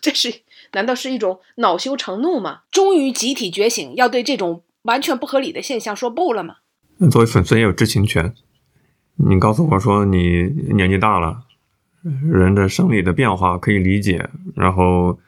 [0.00, 0.40] 这是
[0.72, 2.62] 难道是一种恼羞成怒吗？
[2.72, 6.56] 终于集体觉醒，要对这种完全不合理的现象说不了吗？
[7.08, 8.34] 作为粉丝也有知情权，
[9.16, 11.42] 你告诉我说你年纪大了，
[12.02, 15.18] 人的生理的变化可以理解，然后。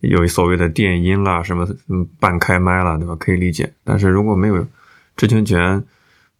[0.00, 3.16] 有所谓的电音啦，什么嗯半开麦了，对吧？
[3.16, 3.72] 可以理解。
[3.82, 4.64] 但是如果没有
[5.16, 5.82] 知情权，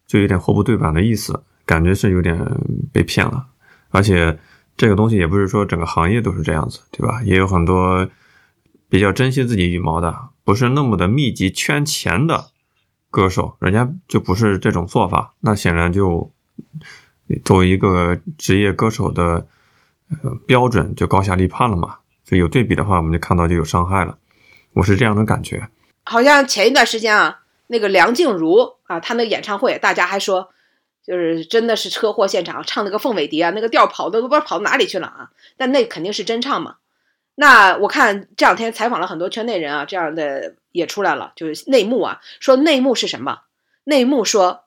[0.07, 2.39] 就有点货不对版的意思，感觉是有点
[2.93, 3.47] 被骗了。
[3.89, 4.39] 而且
[4.77, 7.23] 这个东西也不是说整个行业都是这样子，对吧？
[7.25, 8.07] 也有很多
[8.91, 12.51] 比较珍惜自己羽毛的，不是那么的密集圈钱的
[13.11, 15.35] 歌手，人家就不是这种做法。
[15.41, 16.31] 那显然就
[17.43, 19.49] 作为一个职业歌手的
[20.47, 21.99] 标准就高下立判了嘛。
[22.25, 24.19] 所以有对比的话，我们就看到就有伤害了。
[24.73, 25.69] 我是这样的感觉。
[26.05, 30.51] 好像前一段时间啊，那个梁静茹啊，她那个演唱会，大家还说，
[31.07, 35.31] 就是真的是车祸现场，唱那个凤尾蝶啊，那个调跑的都不知道跑到哪里去了啊。
[35.57, 36.79] 但那肯定是真唱嘛。
[37.37, 43.43] 那我看这两天采访了很多圈内人啊，这样的也出来了，就是内幕啊，说内幕是什么？
[43.85, 44.65] 内幕说，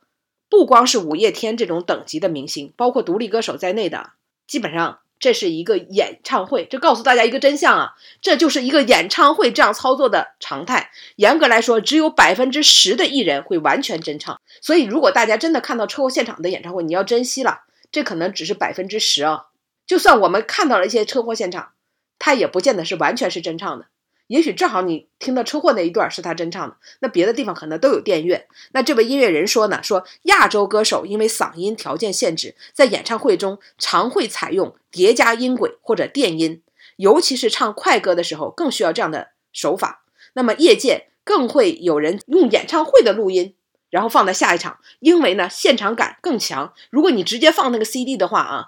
[0.49, 4.11] 不光是五月天这种等级的明星，包括独立歌手在内的，
[4.47, 4.99] 基本上。
[5.19, 10.91] 这是一个演唱会，这告诉大家一个真相啊，这就是一个演唱会这样操作的常态。
[11.17, 14.39] 严格来说，只有百分之十的艺人会完全真唱。
[14.61, 19.47] 所以，如果大家真的看到车祸现场的演唱会，你要珍惜了，这可能只是百分之十啊。
[19.85, 21.73] 就算我们看到了一些车祸现场，
[22.17, 23.87] 它也不见得是完全是真唱的。
[24.29, 28.47] 也许正好你听到车祸那一段是他真唱的，那别的地方可能都有电乐。
[28.73, 36.61] 那这位音乐人说呢，说亚洲歌手因为嗓音条件限制，在演唱会中常会采用叠加音轨或者电音，
[36.97, 40.05] 尤其是唱快歌的时候更需要这样的手法。
[40.33, 43.55] 那么业界更会有人用演唱会的录音，
[43.89, 46.75] 然后放在下一场，因为呢现场感更强。
[46.91, 48.67] 如果你直接放那个 CD 的话啊，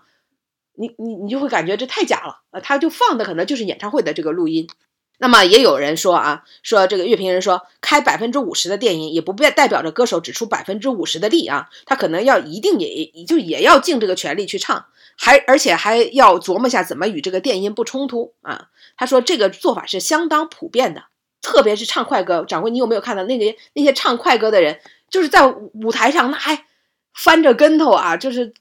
[0.73, 4.67] 你你你就会感觉这太假了啊，他就放的可能就是演唱会的这个录音。
[5.23, 18.69] 那么也有人说啊，说这个乐评人说，开百分之五十的电音，也不代表着歌手只出百分之五十的力啊，他可能要一定也就也要尽这个全力去唱，还而且还要琢磨下怎么与这个电音不冲突啊。
[18.97, 21.03] 他说这个做法是相当普遍的，
[21.39, 22.43] 特别是唱快歌。
[22.43, 24.79] 掌柜，你有没有看到那个那些唱快歌的人，
[25.11, 26.65] 就是在舞台上那还
[27.13, 28.55] 翻着跟头啊，就是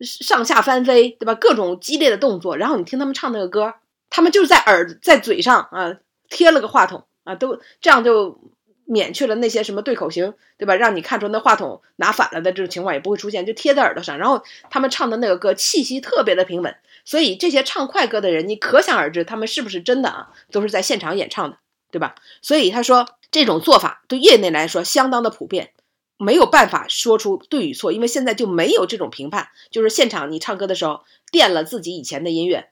[0.00, 1.34] 上下翻飞，对吧？
[1.34, 3.74] 各种激烈的动作，然后你听他们唱那个歌。
[4.10, 5.96] 他们就是在耳在嘴上啊
[6.28, 8.40] 贴了个话筒啊，都这样就
[8.84, 10.76] 免去了那些什么对口型，对吧？
[10.76, 14.18] 让你看出那话筒拿反了的这种情况也不会出现，就贴在耳朵上。
[14.18, 20.28] 然后他们唱的那个歌气息特别的平稳，所以这些唱快歌的人，你可想而知他们是不是真的啊？
[20.52, 21.58] 都是在现场演唱的，
[21.90, 22.14] 对吧？
[22.42, 25.72] 所以他说这种做法对业内来说相当的普遍，
[26.16, 32.70] 没有办法说出对与错，因为现在就没有这种评判，就是现场你唱歌的时候垫了自己以前的音乐。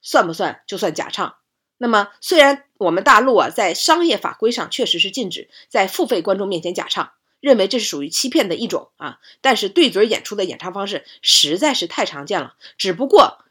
[0.00, 1.36] 算不算就算假唱？
[1.76, 12.56] 那么虽然我们大陆啊在商业法规上确实是禁止在付费观众面前假唱，认为这是属于欺骗的一种啊，但是对嘴演出的演唱方式实在是太常见了。
[12.76, 13.44] 只不过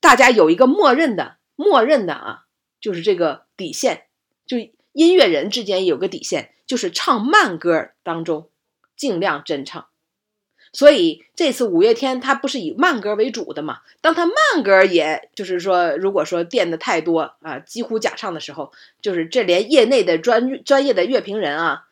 [0.00, 2.44] 大家有一个默认的、默认的啊，
[2.80, 4.06] 就是这个底线，
[4.46, 4.56] 就
[4.92, 8.48] 音乐人之间有个底线，就是唱慢歌当中
[8.96, 9.88] 尽量真唱。
[10.72, 13.78] 所以这次五月天他不是以慢歌为主的嘛？
[14.00, 21.84] 当他慢歌也就是说，如果说垫的太多啊，几乎假唱的时候，就是这连业内的专专业的乐评人啊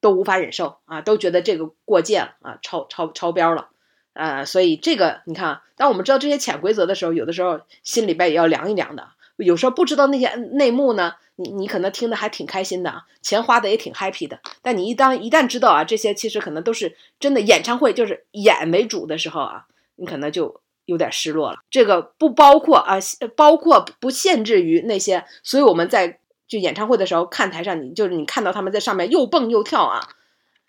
[0.00, 3.68] 都无法忍受啊，都觉得这个过界了啊，超超超标了
[4.12, 4.44] 啊！
[4.44, 9.08] 所以这个你看，当我们知道这些潜规则的时候，有的时候心里边也要凉一凉的。
[9.40, 14.38] 有时候不知道那些内幕呢，你你可能听的还挺开心的啊，钱花的也挺 happy 的。
[14.62, 21.58] 但你一当一旦知道啊，这些其实可能都是真的演唱会，就是演为主的时候啊，你可能就有点失落了。
[21.70, 22.98] 这个不包括啊，
[23.34, 30.00] 包括不限制于那些，所以我们在就演唱会的时候看台上，你就是你看到他们在上面又蹦又跳啊，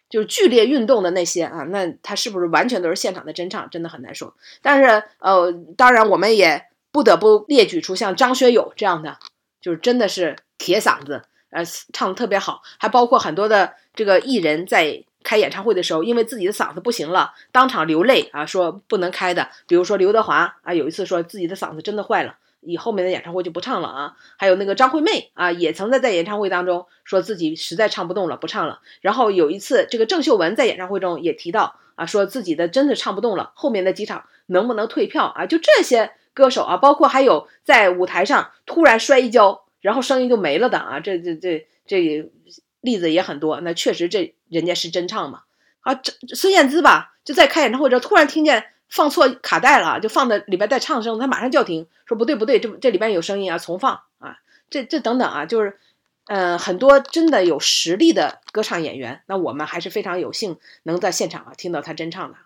[0.09, 4.33] 就是剧烈运动的那些啊，那他是不是完全都是现场的真唱，真的很难说。
[4.61, 6.65] 但是呃，当然我们也。
[6.91, 9.17] 不得不列举出像张学友这样的，
[9.61, 12.61] 就是真的是铁嗓子，呃，唱的特别好。
[12.77, 19.49] 还包括很多的这个艺人，在开演唱会的时候，因为自己的嗓子不行了，当场流泪啊，说不能开的。
[19.67, 24.15] 比如说刘德华啊，有一次说自己的嗓子真的坏了，以后面的演唱会就不唱了啊。
[24.37, 28.81] 还有那个张惠妹啊，也曾在在演唱会当中说自己实在唱不动了，不唱了。
[28.99, 35.45] 然后有一次，这个郑秀文在演唱会中也提到啊，说自己的真的唱不动了，后面的几场能不能退票啊？
[35.45, 36.11] 就这些。
[36.33, 42.31] 歌手啊，包括还有在舞台上突然摔一跤，然后声音就没了的啊，这这这这
[42.79, 43.59] 例子也很多。
[43.61, 45.43] 那确实这人家是真唱嘛。
[45.81, 54.37] 啊，这孙燕姿吧，就在开演唱会时候突然听见放错卡带了，就放在里边带唱声，他马上叫停，说不对不对，这这里边有声音啊，重放啊。
[54.69, 55.79] 这这等等啊，就是
[56.27, 62.37] 嗯，很多真的有实力的歌唱演员，那我们还是非常有幸能在现场啊听到他真唱的。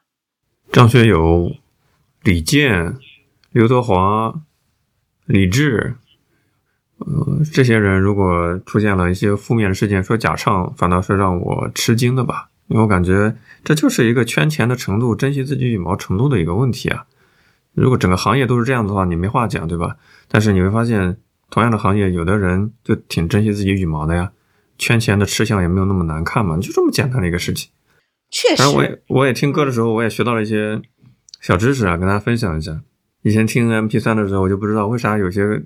[0.72, 1.52] 张学友、
[2.24, 2.98] 李健。
[3.56, 4.42] 刘德华、
[5.24, 5.96] 李志，
[6.98, 12.50] 呃，这些人如果出现了一些负面的事件，说假唱，反倒是让我吃惊的吧？
[12.68, 17.06] 因为我感觉这就是一个圈钱的程度、珍惜自己羽毛程度的一个问题啊。
[17.72, 19.96] 如果整个行业都是这样的话，你没话讲，对吧？
[20.28, 21.16] 但是你会发现，
[21.50, 24.34] 同样的行业，有的人就挺珍惜自己羽毛的呀，
[24.78, 27.72] 圈钱的吃相也没有那么难看嘛，就这么简单的一个事情。
[28.30, 30.82] 确实，我也我也听歌的时候，我也学到了一些
[31.40, 32.82] 小知识啊，跟大家分享一下。
[33.26, 35.64] 以前听 M P 三的时候，我就不知道为啥有些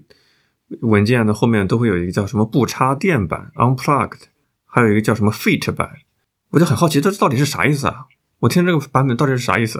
[0.79, 4.21] 文件的后面都会有一个叫什么不插电版 （unplugged），
[4.65, 5.89] 还有一个叫什么 fit 版，
[6.51, 8.05] 我就很好奇，这到底是啥意思啊？
[8.39, 9.77] 我听这个版本到底是啥意思？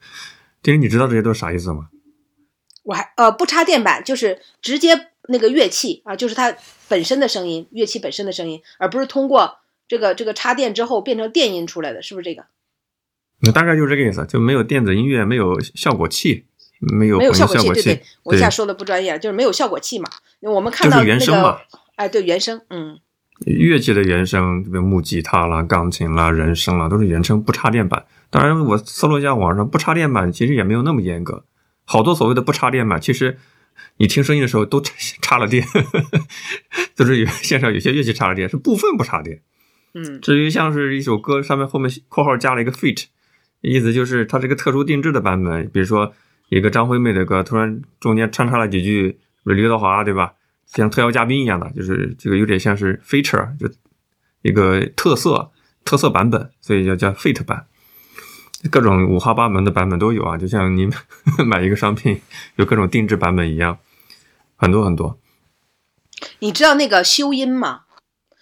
[0.64, 1.90] 丁丁，你知道这些都是啥意思吗？
[2.84, 6.56] 我还呃，不插电版就是直接那个乐器啊，就是它
[6.88, 12.46] 本身的声音，乐器本身的声音，而不是通过这个这个插电之后变成电音出来的，是不是这个？
[13.42, 16.46] 那大概就是这个意思，就没有电子音乐，没有效果器。
[16.80, 20.08] 没有没有效果器，对对，我一下说的不专业，就是没有效果器嘛。
[20.40, 21.60] 我们看到那个，
[21.96, 22.98] 哎，对，原声，嗯，
[23.44, 28.06] 乐器的原声，比如木吉他啦、钢琴啦、人声啦，都是原声不插电版。
[28.30, 31.44] 当然，我搜了一下网上不插电版，其实也没有那么严格。
[31.84, 33.36] 好多所谓的不插电版，其实
[33.98, 34.80] 你听声音的时候都
[35.20, 35.62] 插了电，
[36.94, 39.42] 就是有线上有些乐器插了电，是部分不插电。
[39.92, 43.04] 嗯，至于像是一首歌上面后面括号加了一个 feat，
[43.60, 46.14] 意思就是它是个特殊定制的版本，比如说。
[46.50, 50.34] 一个张惠妹的歌，突然中间穿插了几句刘德华，对吧？
[50.66, 53.68] 像特邀嘉宾一样的，就是这个有点像是 feature，就
[54.42, 55.50] 一个特色
[55.84, 57.66] 特色版本，所以叫叫 fit 版。
[58.70, 60.86] 各种五花八门的版本都有啊，就像你
[61.46, 62.20] 买一个商品
[62.56, 63.78] 有各种定制版本一样，
[64.56, 65.18] 很多很多。
[66.40, 67.82] 你知道那个修音吗？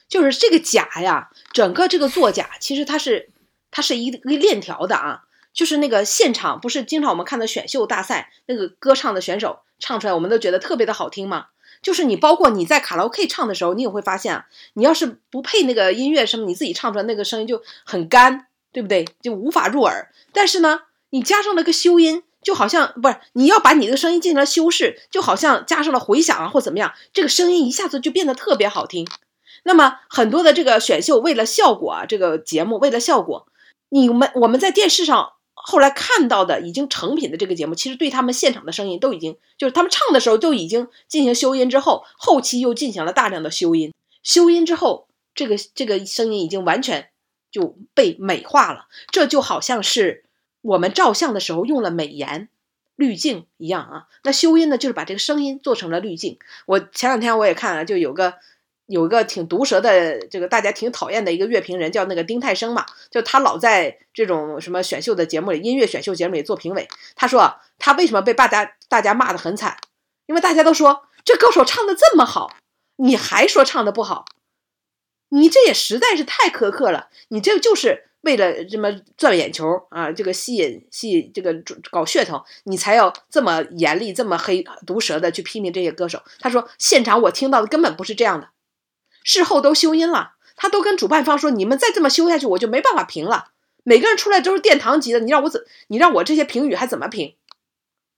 [0.08, 3.30] 就是这个假呀，整个这个作假，其实它是
[3.70, 5.24] 它是一个链条的啊。
[5.52, 11.46] 就是那个现场，不是经常我们看的选秀大赛，那个歌唱的选手唱出来，我们都觉得特别的好听吗？
[11.80, 19.04] 就是你，包括你在卡拉 OK 唱的时候，你也会发现啊，你要是不配那个音乐什么，你自己唱出来那个声音就很干，对不对？
[19.22, 20.10] 就无法入耳。
[20.32, 20.80] 但是呢，
[21.10, 29.06] 你加上了个修音，就好像不是你要把你的声音进行了修饰，就好像加上了回响啊或怎么样，这个声音一下子就变得特别好听。
[29.62, 33.46] 那么很多的这个选秀为了效果啊，这个节目为了效果，
[33.90, 35.34] 你们我们在电视上。
[35.70, 43.92] 后来看到的已经成品的这个节目，其实对他们现场的声音都已经，就是他们唱的时候就已经进行修音之后，后期又进行了大量的修音。
[44.22, 47.10] 修音之后，这个这个声音已经完全
[47.50, 48.86] 就被美化了。
[49.12, 50.24] 这就好像是
[50.62, 52.48] 我们照相的时候用了美颜
[52.96, 54.06] 滤镜一样啊。
[54.24, 56.38] 那修音呢，就是把这个声音做成了滤镜。
[56.64, 58.36] 我前两天我也看了，就有个。
[58.88, 66.88] 有一个挺毒舌的，这个大家挺讨厌的一个乐评人，叫那个丁太生嘛，就他老在这种什么选秀的节目里，音乐选秀节目里做评委。
[67.14, 69.78] 他说他为什么被大家大家骂的很惨，
[70.26, 72.56] 因为大家都说这歌手唱的这么好，
[72.96, 74.24] 你还说唱的不好，
[75.28, 77.08] 你这也实在是太苛刻了。
[77.28, 78.04] 你这就是。
[78.22, 81.54] 为了这么赚眼球啊，这个吸引吸引这个
[81.88, 86.20] 搞噱头，你才要这么严厉、这么黑毒舌的去批评这些歌手。
[86.40, 88.48] 他说，现场我听到的根本不是这样的，
[89.28, 93.50] 事后都修音了，他都跟主办方说，你们再这么修下去，我就没办法评了。
[93.84, 97.34] 每个人出来都是殿堂级的，你让我怎，你让我这些评语还怎么评？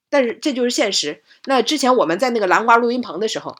[0.09, 1.25] 但是这就是现实。
[1.47, 3.57] 那之前我们在那个蓝花录音棚的时候，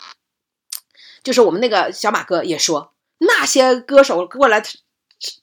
[1.25, 4.63] 就是我们那个小马哥也说，那些歌手过来。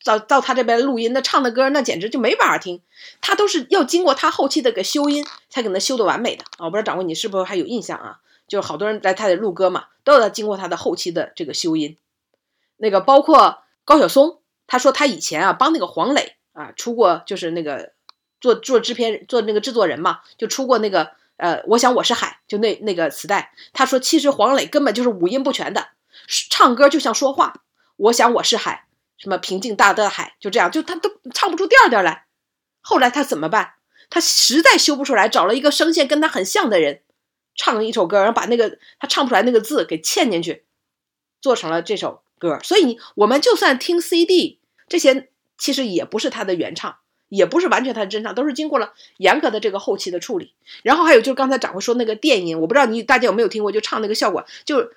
[0.03, 2.81] 到到他这边录音，那唱的歌那简直就没办法听，
[3.21, 6.65] 他都是要经过他后期的个修音，才给能修的完美的啊！
[6.65, 8.17] 我不知道掌柜你是不是还有印象啊？
[8.47, 11.97] 就是好多人来他的录歌嘛，都要经过他的后期的这个修音。
[12.77, 17.93] 那个包括高晓松，他说他以前啊帮那个黄磊啊出过，就是那个
[18.39, 23.51] 做做制片做那个制作人嘛，就出过那个呃，我想我是海，就那那个磁带。
[23.73, 25.89] 他说其实黄磊根本就是五音不全的，
[26.49, 27.61] 唱歌就像说话。
[27.97, 28.85] 我想我是海。
[29.17, 32.27] 什么平静大的海，就这样，就他都唱不出调调来。
[32.81, 33.73] 后来他怎么办？
[34.11, 37.01] 他实在修不出来，找了一个声线跟他很像的人，
[37.57, 40.63] 唱一首歌，然后把那个他唱不出来那个字给嵌进去，
[41.41, 42.57] 做成了这首歌。
[42.63, 46.95] 所以你我们就算听 CD，这些其实也不是他的原唱，
[47.27, 50.53] 也不是完全他的真唱，都是经过了严格的这个后期的处理。
[50.83, 54.91] 然后还有就是刚才掌柜说那个电音，我不知道你大家有没有听过，就唱那个效果，就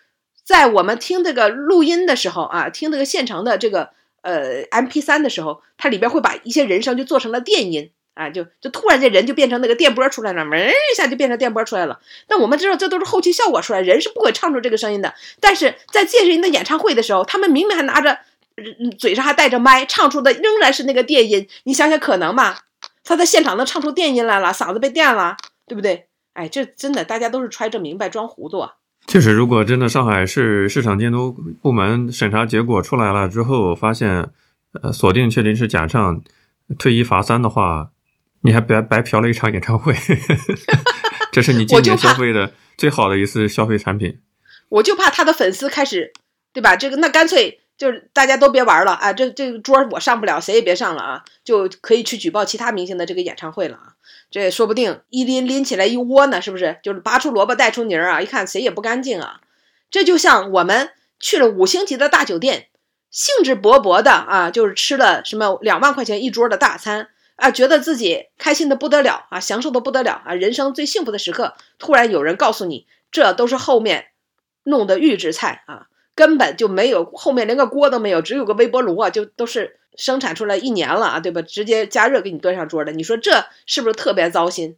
[0.44, 3.90] 在我们听这个录音的时候啊，听这个现成的这个。
[4.23, 11.99] 呃，M P 三的时候，它里边会把一些人声就做成了电音啊，就就突然间人就变成那个电波出来了，门一下就变成电波出来了。
[12.27, 15.14] 但我们知道这都是后期效果出来，人是不会唱出这个声音的。
[15.40, 18.18] 但是在这些人的演唱会的时候，他们明明还拿着
[18.99, 21.49] 嘴上还带着麦，唱出的仍然是那个电音。
[21.64, 22.57] 你想想可能吗？
[23.05, 26.07] 他在现场能唱出电音来了，嗓子被电了，对不对？
[26.35, 28.75] 哎，这真的大家都是揣着明白装糊涂啊。
[29.07, 34.31] 确实，如果真的上海市市场监督部门审查结果出来了之后，发现，
[34.83, 36.23] 呃，锁定确定是假唱，
[36.79, 37.90] 退一罚三的话，
[38.42, 39.94] 你还白白嫖了一场演唱会，
[41.33, 44.20] 这是你今年消费的最好的一次消费产品。
[44.68, 46.12] 我就怕他的粉丝开始，
[46.53, 46.76] 对吧？
[46.76, 47.59] 这个那干脆。
[47.81, 49.11] 就是大家都别玩了啊！
[49.11, 51.24] 这这个桌我上不了，谁也别上了啊！
[51.42, 53.94] 就可以去举报其他明星的这个演唱会了啊！
[54.31, 56.76] 这说不定一拎拎起来一窝呢，是不是？
[56.83, 58.20] 就是拔出萝卜带出泥儿啊！
[58.20, 59.40] 一看谁也不干净啊！
[59.90, 62.66] 这就像我们去了五星级的大酒店，
[63.11, 67.09] 兴致勃勃的啊，就是吃了什么两万块钱一桌的大餐
[67.40, 71.55] 啊，觉得自己开心的不得了啊，享受的不得了啊，人生最幸福的时刻。
[71.79, 74.09] 突然有人告诉你，这都是后面
[74.64, 75.87] 弄的预制菜啊！
[76.14, 81.40] 根本就没有，后面连个锅都没有，只有个微波炉啊，就都是生产出来一年了啊，对吧？
[81.40, 84.76] 直接加热给你端上桌的，你说这是不是特别糟心？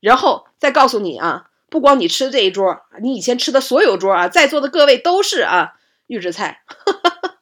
[0.00, 5.74] 然后再告诉你啊，不光你吃这一桌，你以前吃的所有桌啊，在座的各位都是啊
[6.06, 6.62] 预制菜。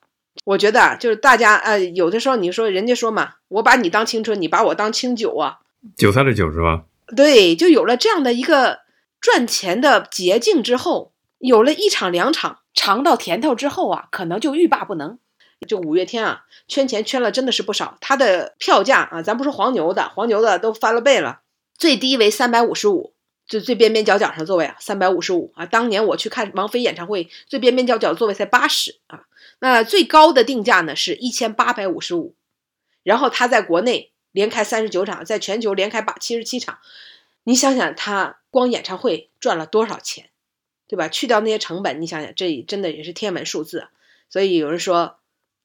[0.51, 5.61] 我觉得啊，就是大家呃，有的时候你说人家说嘛，我把你当青春，你把我当清酒啊，
[5.97, 6.83] 韭菜的酒是吧？
[7.15, 8.81] 对，就有了这样的一个
[9.21, 12.59] 赚钱的捷径之后，有了一场两场。
[12.73, 15.19] 尝到甜头之后啊，可能就欲罢不能。
[15.69, 17.97] 就五月天啊，圈钱圈了真的是不少。
[18.01, 21.41] 他的票价啊，咱不说黄牛的，黄牛的都翻了倍了，
[21.77, 23.13] 最低为三百五十五，
[23.47, 25.67] 就最边边角角上座位啊，三百五十五啊。
[25.67, 29.23] 当年我去看王菲演唱会，最边边角角座位才八十啊。
[29.61, 32.35] 那最高的定价呢是一千八百五十五。
[33.03, 36.79] 然后他在国内连开三十九场，在全球连开八七十七场。
[37.45, 40.31] 你想想，他光演唱会赚了多少钱？
[40.87, 41.09] 对吧？
[41.09, 43.89] 去掉那些成本，你想想，这真的也是天文数字。
[44.29, 45.21] 所以有人说，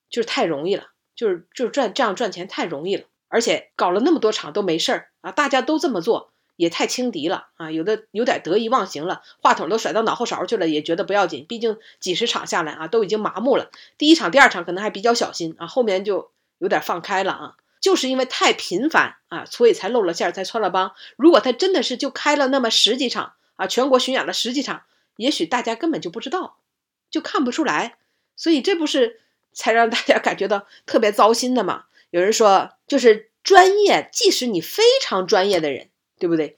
[0.09, 7.71] 就是太容易了，就是就是赚这样赚钱太容易了，而且搞了那么多场都没事儿啊，大家都这么做也太轻敌了啊！
[7.71, 13.71] 有的有点得意忘形了，话筒都甩到脑后勺去了，也觉得不要紧，毕竟几十场下来啊，都已经麻木了。
[13.97, 17.55] 第一场、第二场可能还比较小心啊，后面就有点放开了啊。
[17.81, 20.93] 就是因为太频繁啊，所以才露了馅儿，才穿了帮。
[21.17, 24.83] 如果他真的是就开了那么十几场啊，全国巡演了十几场。
[25.17, 26.57] 也许大家根本就不知道，
[27.09, 27.97] 就看不出来，
[28.35, 29.21] 所以这不是
[29.53, 31.85] 才让大家感觉到特别糟心的吗？
[32.09, 35.89] 有人说，就是专业，即使你非常专业的人，
[36.19, 36.57] 对不对？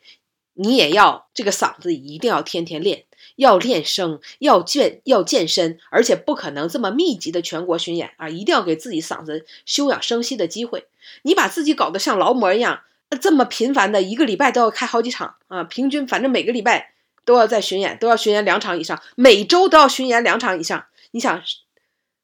[0.53, 3.05] 你也要这个嗓子一定要天天练，
[3.35, 8.27] 要练声，要健要健身，而且不可能这么密集的全国巡演啊！
[8.27, 10.87] 一定要给自己嗓子休养生息的机会。
[11.21, 12.81] 你把自己搞得像劳模一样，
[13.21, 16.93] 这么频繁的一个礼拜都要开好几场啊，平均反正每个礼拜。
[17.25, 20.85] 都要在巡演，都要巡演两场以上，每周都要巡演两场以上。
[21.11, 21.43] 你想，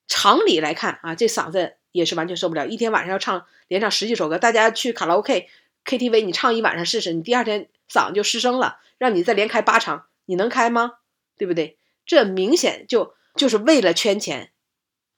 [0.08, 2.66] 常理来看啊，这嗓子也是完全受不了。
[2.66, 5.50] 一天晚上要唱连唱十几首歌，大家去卡拉 OK、
[5.86, 8.80] KTV，你唱一晚上试试，你第二天嗓子就失声了。
[8.98, 10.94] 让你再连开八场，你能开吗？
[11.38, 11.78] 对不对？
[12.06, 14.52] 这明显就就是为了圈钱，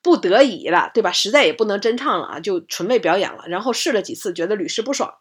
[0.02, 1.12] 不得已了，对吧？
[1.12, 3.46] 实在也不能真唱了啊，就纯为表演了。
[3.48, 5.16] 然后试了几次，觉得屡试不爽，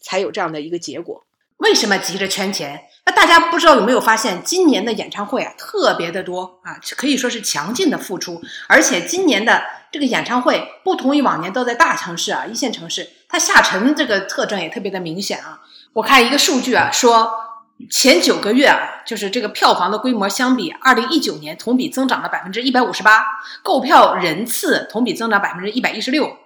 [0.00, 1.27] 才有这样的一个结果。
[1.58, 2.84] 为什么急着圈钱？
[3.04, 8.40] 那大家不知道有没有发现，今年的演唱会啊特别的多啊，可以说是强劲的付出。
[8.68, 15.60] 而且今年的这个演唱会不同于往年都在大城市啊、一线城市，它下沉这个特征也特别的明显啊。
[15.94, 17.32] 我看一个数据啊，说
[17.90, 23.24] 前九个月啊，就是这个票房的规模相比二零一九年同比增长了百分之一百五十八，
[23.64, 26.36] 购票人次同比增长百分之一百一十六。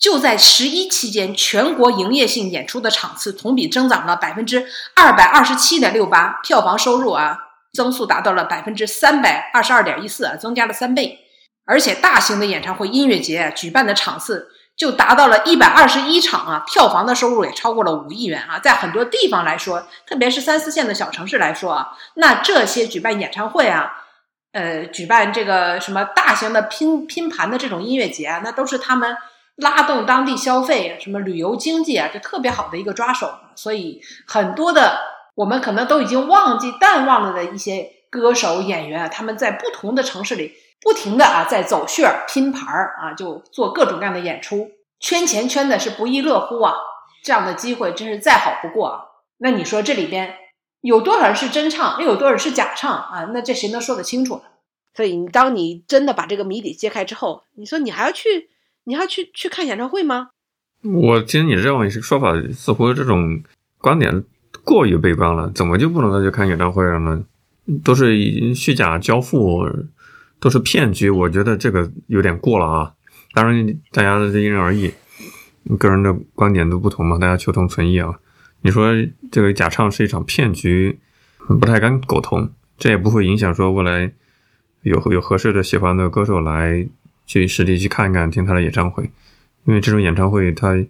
[0.00, 7.36] 就在十一期间，全国营业性演出的场次同比增长了百分之二百二十七点六八，票房收入啊
[7.72, 11.18] 增速达到了百分之三百二十二点一四啊，增加了三倍。
[11.66, 18.60] 而且大型的演唱会、音乐节举办的场次就达到了一百二十一场啊，票房的收入也超过了五亿元啊。
[18.60, 23.92] 在很多地方来说，特别是三四线的小城市来说啊，那这些举办演唱会啊，
[24.52, 29.16] 呃，举办这个什么大型的拼拼盘的这种音乐节啊，那都是他们。
[29.58, 33.28] 拉动当地消费，什么旅游经济啊，就特别好的一个抓手。
[33.56, 34.98] 所以很多的
[35.34, 46.74] 我们可能都已经忘记、淡忘了的一些歌手、演员啊，他们在不同的城市里不停的啊在走穴拼盘儿啊，就做各种各样的演出，圈钱圈的是不亦乐乎啊！
[47.24, 49.00] 这样的机会真是再好不过啊。
[49.38, 50.36] 那你说这里边
[50.82, 53.30] 有多少人是真唱，又有多少是假唱啊？
[53.34, 54.42] 那这谁能说得清楚呢？
[54.94, 58.50] 所以你当你真的把这个谜底揭开之后，你说你还要去？
[58.88, 60.30] 你要去去看演唱会吗？
[60.82, 63.42] 我听你这种说法，似乎这种
[63.76, 64.24] 观点
[64.64, 65.52] 过于悲观了。
[65.54, 67.22] 怎么就不能再去看演唱会了呢？
[67.84, 69.68] 都是虚假交付，
[70.40, 71.10] 都是骗局。
[71.10, 72.94] 我觉得这个有点过了啊。
[73.34, 74.90] 当然，大家的因人而异，
[75.78, 78.18] 个人的观点都不同嘛，大家求同存异啊。
[78.62, 78.94] 你说
[79.30, 80.98] 这个假唱是一场骗局，
[81.46, 82.50] 不太敢苟同。
[82.78, 84.10] 这也不会影响说未来
[84.80, 86.88] 有有合适的喜欢的歌手来。
[87.28, 89.04] 去实地去看一看，听他的演唱会，
[89.66, 90.84] 因为这种演唱会，它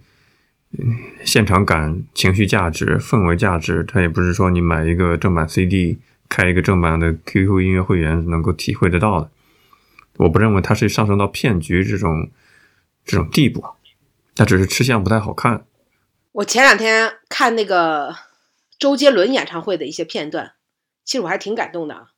[1.24, 9.30] 现场感、情绪价值、氛围价值，它也不是说你买一个正版 CD、开一个正版的 QQ 音乐会员能够体会得到的。
[10.18, 12.30] 我不认为它是上升到骗局这种
[13.04, 13.64] 这种地步，
[14.36, 15.64] 它只是吃相不太好看。
[16.30, 18.14] 我前两天看那个
[18.78, 20.52] 周杰伦演唱会的一些片段，
[21.04, 22.08] 其实我还挺感动的。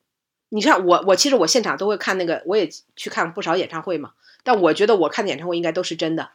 [0.51, 4.13] 你看我，我其实我现场都会看那个，我也去看不少演唱会嘛。
[4.43, 6.31] 但我觉得我看演唱会应该都是真的，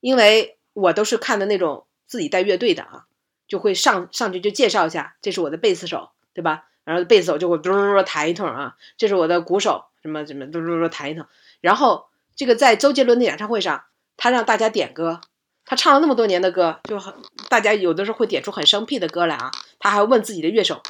[0.00, 3.06] 因为我都是看的那种自己带乐队的啊，
[3.46, 6.64] 就会上上去就介绍一下，这是我的贝斯手，对吧？
[6.84, 11.26] 然后贝斯手就会嘟嘟嘟弹一通啊，这是我的鼓手，什么什么嘟嘟嘟弹一通。
[11.60, 13.84] 然后这个在周杰伦的演唱会上，
[14.16, 15.20] 他让大家点歌，
[15.64, 17.14] 他唱了那么多年的歌，就很
[17.48, 20.82] 大家有的时候会点出很生僻的歌来啊，他还问自己的乐手，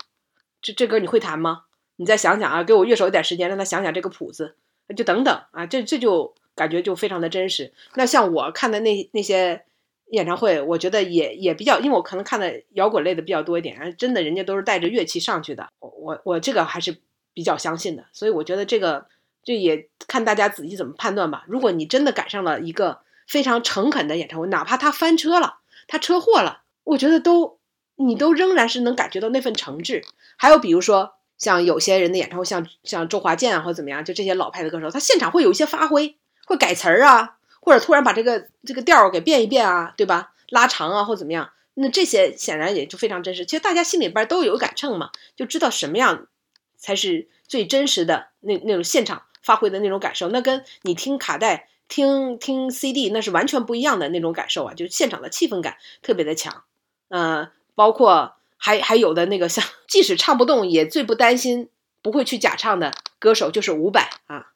[0.63, 1.65] 这这歌你会弹吗？
[2.01, 4.57] 你再想想啊，给我乐手一点时间，让他想想这个谱子，
[4.97, 7.75] 就等等啊，这这就感觉就非常的真实。
[7.95, 9.67] 那像我看的那那些
[10.07, 16.97] 演唱会，我觉得也也比较，因为我可能看的摇滚类的比较多一点，真的人家都是带着乐器上去的，我我我这个还是
[17.35, 18.07] 比较相信的。
[18.15, 19.05] 所以我觉得这个
[19.45, 21.45] 这也看大家仔细怎么判断吧。
[21.49, 27.59] 如果你真的赶上了一个非常诚恳的演唱会，哪怕他翻车了，他车祸了，我觉得都
[27.97, 30.03] 你都仍然是能感觉到那份诚挚。
[30.39, 31.20] 还有比如说。
[31.41, 36.17] 像有些人的演唱会，像像周华健啊，或者怎么样，就这些老派的歌手，他现场会有一些发挥，
[36.47, 40.35] 会改词儿啊，或者突然把这个这个调儿给变一变啊，对吧？
[40.51, 41.51] 拉长啊，或怎么样？
[41.75, 43.47] 那这些显然也就非常真实。
[43.47, 46.27] 其实大家心里边都有杆秤嘛，就知道什么样
[46.77, 50.29] 才是最真实的那那种现场发挥的那种感受。
[50.29, 56.65] 那跟你听卡带、听听 CD 那是完全不一样的那种感受啊，就是现场的气氛感特别的强。
[57.09, 58.35] 嗯，包括。
[58.63, 61.71] 还还有的那个像，即使唱不动，也最不担心
[62.03, 64.49] 不会去假唱的歌手就是伍佰啊，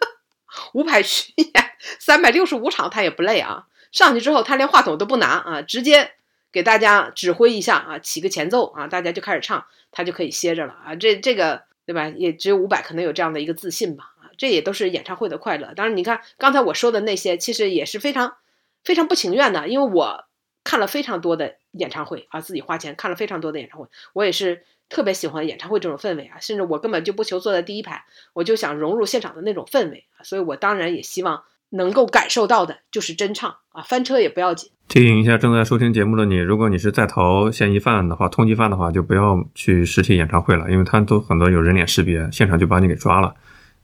[0.74, 1.50] 伍佰巡演
[1.98, 6.12] 三百六十五场他也不累啊，上去之后他连话筒都不拿啊，直接
[6.52, 12.08] 给大家指挥一下啊，起个前奏啊，大家就开始唱，他就可以歇着了啊，这这个对吧？
[12.08, 15.72] 也只有伍佰可能有这样的一个自信吧啊，这也都是演唱会的快乐。
[15.74, 18.36] 当然，你看刚才我说的那些，其实也是非常
[18.84, 20.25] 非常不情愿的，因为我
[20.66, 21.54] 看了非常多的。
[21.78, 28.02] 演唱会啊，自己花钱看了非常多的演唱会，我也是特别喜欢演唱会这种氛围啊，甚至我根本就不求坐在第一排，
[28.32, 34.70] 我就想融入现场的那种氛围啊，所以我当然也希望能够感受到的就是真唱啊，翻车也不要紧。
[34.88, 43.34] 提醒一下正在收听节目的你，如果你是在逃嫌疑犯的话，通缉犯的话，就不要去实体演唱会了，因为他都很多有人脸识别，现场就把你给抓了，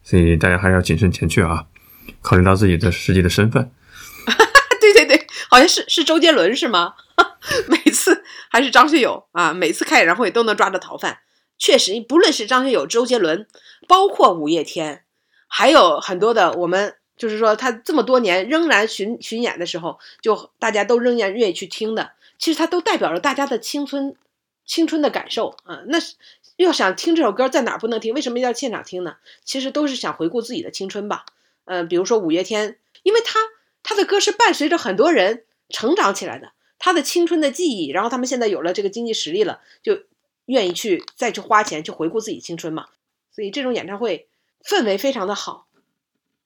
[0.02, 1.66] 所以大家还是要谨慎前去啊，
[2.22, 3.70] 考虑到自己的实际的身份。
[5.53, 6.94] 好像是是周杰伦是吗？
[7.68, 11.18] 每次还是张学友啊，每次开演唱会都能抓着逃犯。
[11.59, 13.46] 确实，不论是张学友、周杰伦，
[13.86, 15.05] 包括五月天，
[15.46, 22.12] 还有很多的我们就是说他这么多年仍然巡巡演的时候，就大家都仍然愿意去听的。
[22.38, 24.16] 其实它都代表着大家的青春
[24.64, 25.82] 青春的感受啊。
[25.88, 25.98] 那
[26.57, 28.14] 要想听这首歌，在哪儿不能听？
[28.14, 29.16] 为什么要现场听呢？
[29.44, 31.26] 其实都是想回顾自己的青春吧。
[31.66, 33.38] 嗯，比如说五月天，因为他
[33.82, 40.00] 他的歌是伴随着很多人成长起来的，他的青春的记忆，然后他们现在有了这个经济实力了，就
[40.46, 42.86] 愿意去再去花钱去回顾自己青春嘛。
[43.34, 44.28] 所以这种演唱会
[44.64, 45.66] 氛围非常的好。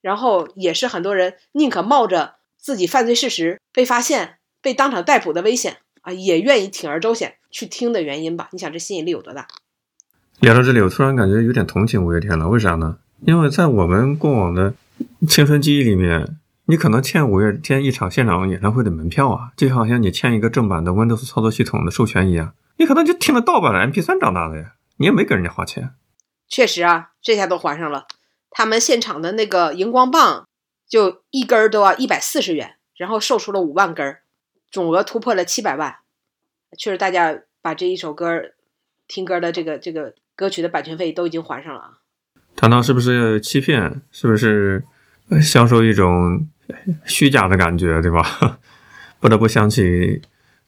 [0.02, 8.48] 然后也是很多人宁可冒着自己犯罪事实被发现、被当场逮捕的危险啊，也愿意铤而走险去听的原因吧？
[8.52, 9.48] 你想这吸引力有多大？
[10.38, 12.48] 聊到这里，我突然感觉有点同情五月天了。
[12.48, 12.98] 为啥呢？
[13.24, 14.74] 因为在我们过往的
[15.26, 16.36] 青春记忆里面，
[16.68, 25.94] 你可能欠五月天一场现场演唱会的门票啊，就好像你欠一个正版的 Windows 操作系统的授权一样，你可能就听了盗版的 MP3 长大的呀，你也没给人家花钱。
[26.48, 28.06] 确实啊，这下都还上了。
[28.50, 30.48] 他们现场的那个荧光棒，
[30.88, 34.22] 就一根儿都要一百四十元，然后售出了五万根儿，
[34.70, 35.96] 总额突破了七百万。
[36.76, 38.42] 确实，大家把这一首歌
[39.06, 41.90] 听歌的这个这个歌曲的版权费都已经还上了啊。
[42.56, 44.84] 谈到是不是欺骗，是不是
[45.40, 46.48] 销售一种
[47.04, 48.24] 虚假的感觉，对吧？
[49.20, 50.20] 不得不想起，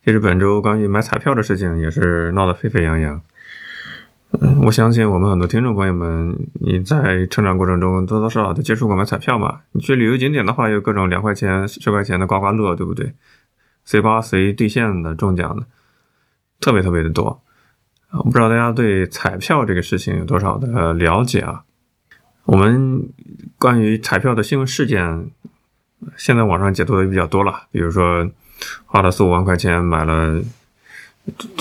[0.04, 3.20] 其实本周关于买彩票的事情也是闹得沸沸扬扬。
[4.40, 9.60] 嗯，我相信我们很多听众朋友们，你在成长过程中多多少少都接触过买彩票嘛。
[9.72, 13.14] 你去旅游景点的话，有各种两块钱、十块钱的刮刮乐，对不对？
[13.84, 15.64] 随刮随兑现的中奖的，
[16.60, 17.42] 特别特别的多。
[18.12, 21.64] 我不知道大家对彩票这个事情有多少的了解啊？
[22.44, 23.08] 我们
[23.58, 25.30] 关于彩票的新闻事件，
[26.16, 28.30] 现在网上解读的比较多了，比如说
[28.86, 30.42] 花了四五万块钱买了。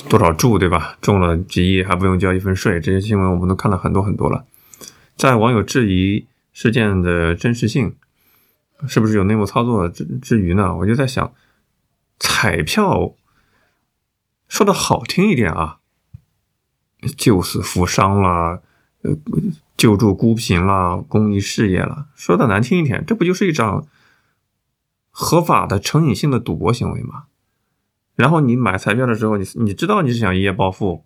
[0.07, 0.97] 多少注对吧？
[1.01, 4.45] 中了几亿还不用交一分税，这些新闻我们都看了很多很多了。
[5.17, 7.93] 在网友质疑事件的真实性，
[8.88, 10.73] 是不是有内幕操作之之余呢？
[10.73, 11.33] 我就在想，
[12.17, 13.13] 彩票
[14.47, 15.79] 说的好听一点啊，
[17.17, 18.61] 救死扶伤啦，
[19.01, 19.17] 呃，
[19.75, 23.85] 救助孤贫啦，公益事业了；说的难听一点，这不就是一场
[25.20, 27.24] 合法的成瘾性的赌博行为嘛？
[28.15, 31.05] 然后你买彩票的时候，你你知道你是想一夜暴富，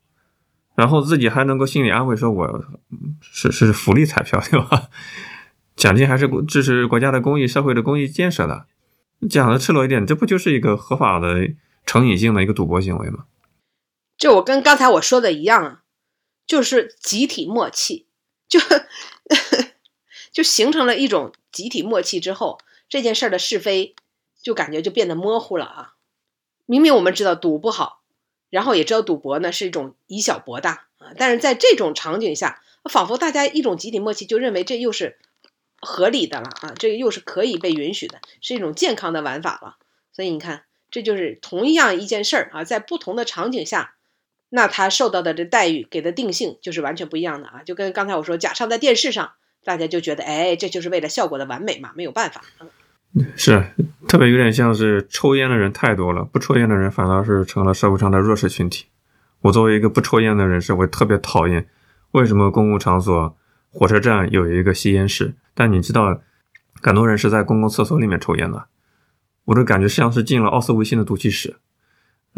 [0.76, 2.66] 然后自己还能够心理安慰说我
[3.22, 4.89] 是是福利彩票对吧？
[5.78, 8.68] 奖金还是支持国家的公益社会的公益建设的，
[9.30, 11.49] 讲的赤裸一点，这不就是一个合法的
[11.86, 13.24] 成瘾性的一个赌博行为吗？
[14.18, 15.84] 这我跟刚才我说的一样啊，
[16.45, 18.07] 就是集体默契，
[18.49, 18.59] 就
[20.34, 22.59] 就形成了一种集体默契之后，
[22.89, 23.95] 这件事儿的是非
[24.41, 25.93] 就感觉就变得模糊了啊。
[26.65, 28.01] 明明我们知道赌不好，
[28.49, 35.17] 然后也知道赌博呢是一种以小博大啊，但是在这种场景下，仿佛大家一种集体默契，就认为这又是
[35.81, 39.77] 合理的了啊，这又是可以被允许的，是一种健康的玩法了。
[40.13, 43.95] 所以你看，这就是同样一件事儿啊，在不同的场景下，
[44.49, 47.63] 那他受到的这待遇给的定性就是完全不一样的啊。
[47.63, 49.33] 就跟刚才我说，假上在电视上，
[49.63, 52.43] 大家就觉得，哎，这就是为了效果的完美嘛，没有办法。
[53.36, 53.66] 是，
[54.07, 58.86] 特别有点像是抽烟的人太多了，不抽烟的人反倒是成了社会上的弱势群体。
[59.41, 61.68] 我作为一个不抽烟的人士，我特别讨厌
[62.12, 63.38] 为什么公共场所、
[63.70, 66.22] 火车站有一个吸烟室，但你知道，
[66.82, 68.68] 很多人是在公共厕所里面抽烟的，
[69.45, 71.57] 我就感觉像是进了奥斯维辛的毒气室。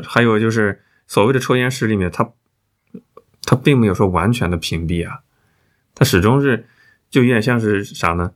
[0.03, 2.31] 还有就是所谓的抽烟室里面，它
[3.43, 5.19] 它并没有说完全的屏蔽啊，
[5.93, 6.65] 它始终是
[7.11, 8.31] 就有点像是啥呢？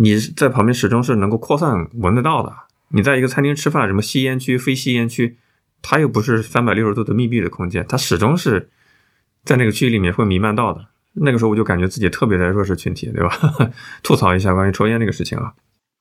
[0.00, 2.54] 你在旁边始终是能够扩散闻得到的。
[2.90, 5.36] 你在一个餐厅吃饭，什么吸烟区、非吸烟区，
[5.82, 8.70] 它又不是三百六十度的密闭的空间，它始终是
[9.44, 10.86] 在那个区域里面会弥漫到的。
[11.14, 13.38] 那个时候我就感觉自己特别的弱势群体，对吧？
[14.04, 15.54] 吐槽一下关于抽烟这个事情啊。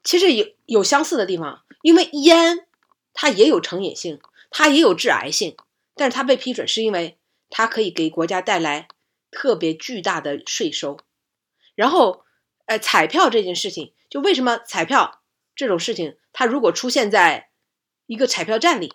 [0.03, 2.67] 其实有有相似的地方，因为烟
[3.13, 4.19] 它也有成瘾性，
[4.51, 5.55] 它也有致癌性，
[5.95, 7.17] 但是它被批准是因为
[7.49, 8.87] 它可以给国家带来
[9.31, 10.99] 特别巨大的税收，
[11.75, 12.26] 然后。
[12.67, 15.21] 呃，彩票这件事情，就为什么彩票
[15.55, 17.49] 这种事情，它如果出现在
[18.05, 18.93] 一个彩票站里，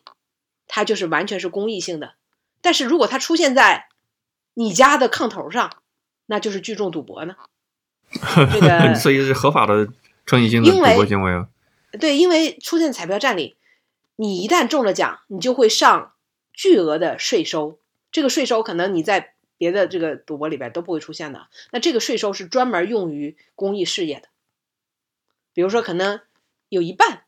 [0.69, 2.15] 它就是完全是公益性的；
[2.61, 3.89] 但是如果它出现在
[4.55, 5.79] 你家的炕头上，
[6.27, 7.35] 那就是聚众赌博呢。
[8.53, 9.89] 这个 所以是合法的
[10.27, 11.49] 成瘾性的赌博行为啊。
[11.99, 13.57] 对，因为出现彩票站里，
[14.17, 16.13] 你一旦中了奖，你就会上
[16.53, 17.79] 巨额的税收，
[18.11, 19.35] 这个税收可能你在。
[19.63, 24.29] 别的这个赌博里边都不会出现的，那这个税收是专门用于公益事业的。
[25.55, 26.21] 比如说，可能
[26.69, 27.27] 有一半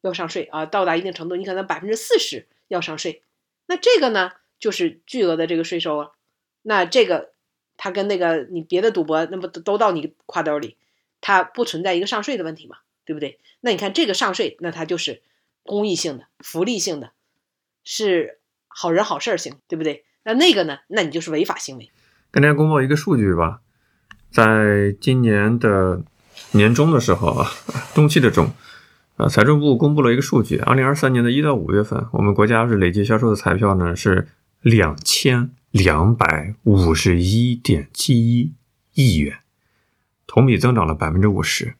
[0.00, 3.22] 要上税啊，到达一定程度，你可能百分之四十要上税，
[3.66, 6.10] 那这个呢就是巨额的这个税收啊。
[6.62, 7.30] 那这个
[7.76, 10.76] 它跟那个你别的赌博，那不都到你挎兜里，
[11.20, 12.78] 它不存在一个上税的问题嘛？
[13.04, 13.38] 对不对？
[13.60, 15.22] 那你看这个上税，那它就是
[15.62, 17.12] 公益性的、福利性的，
[17.84, 20.04] 是好人好事儿型，对不对？
[20.26, 20.78] 那那个呢？
[20.88, 21.88] 那你就是违法行为。
[22.32, 23.60] 跟大家公布一个数据吧，
[24.28, 26.02] 在今年的
[26.50, 27.48] 年中的时候啊，
[27.94, 28.50] 中期的中，
[29.16, 34.26] 啊，财政部公布了一个数据，二零二三年的一到五月份，我们国家是累计销售的彩票呢是
[34.62, 38.52] 两千两百五十一点七一
[38.94, 39.38] 亿元，
[40.26, 41.76] 同比增长了百分之五十，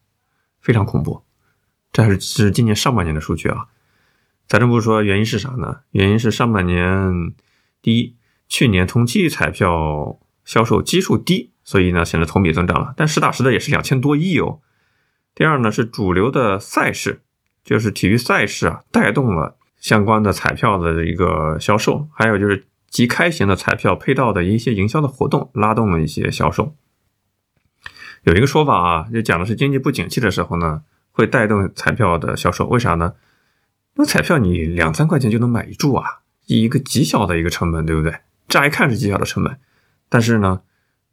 [0.61, 1.24] 非常恐怖。
[1.92, 3.66] 这还是是今年上半年的数据啊。
[4.47, 5.80] 财政部说原因是啥呢？
[5.90, 7.34] 原因是上半年
[7.82, 8.14] 第一，
[8.49, 14.61] 去年同期彩票销售基数低，所以呢显得同比增长了，但实打实的也是两千多亿哦。
[15.34, 17.22] 第二呢是主流的赛事，
[17.64, 26.74] 就是体育赛事啊，带动了相关的彩票的一个销售，还有就是即开型的彩票配套的一些营销的活动，拉动了一些销售。
[28.22, 33.14] 有一个说法啊，就讲的是经济不景气的时候呢，会带动彩票的销售，为啥呢？
[33.94, 38.14] 那彩票你两三块钱就能买一注啊，一个极小的一个成本，对不对？
[38.57, 39.61] 乍一看是极小的成本，
[40.09, 40.62] 但是呢，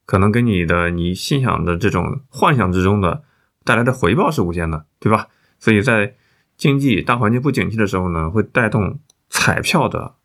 [0.06, 3.26] 可能跟你的你心想的这种幻想之中的
[3.66, 5.28] 带来的回报是无限的，对吧？
[5.60, 6.16] 所以在
[6.56, 10.16] 经济大环境不景气的时候呢，会带动彩票的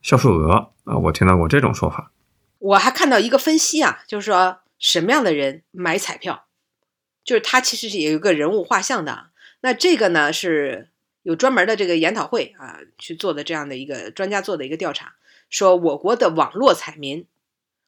[0.00, 0.96] 销售额啊。
[0.96, 2.12] 我听到过这种说法。
[2.58, 6.46] 我还看到一个分析啊，就是说什么样的人买彩票，
[7.22, 9.26] 就是他其实是有一个人物画像的。
[9.60, 10.88] 那这个呢是。
[11.24, 15.12] 有专门的这个研讨会啊，去做的这样的一个专家做的一个调查，
[15.48, 17.26] 说我国的网络彩民，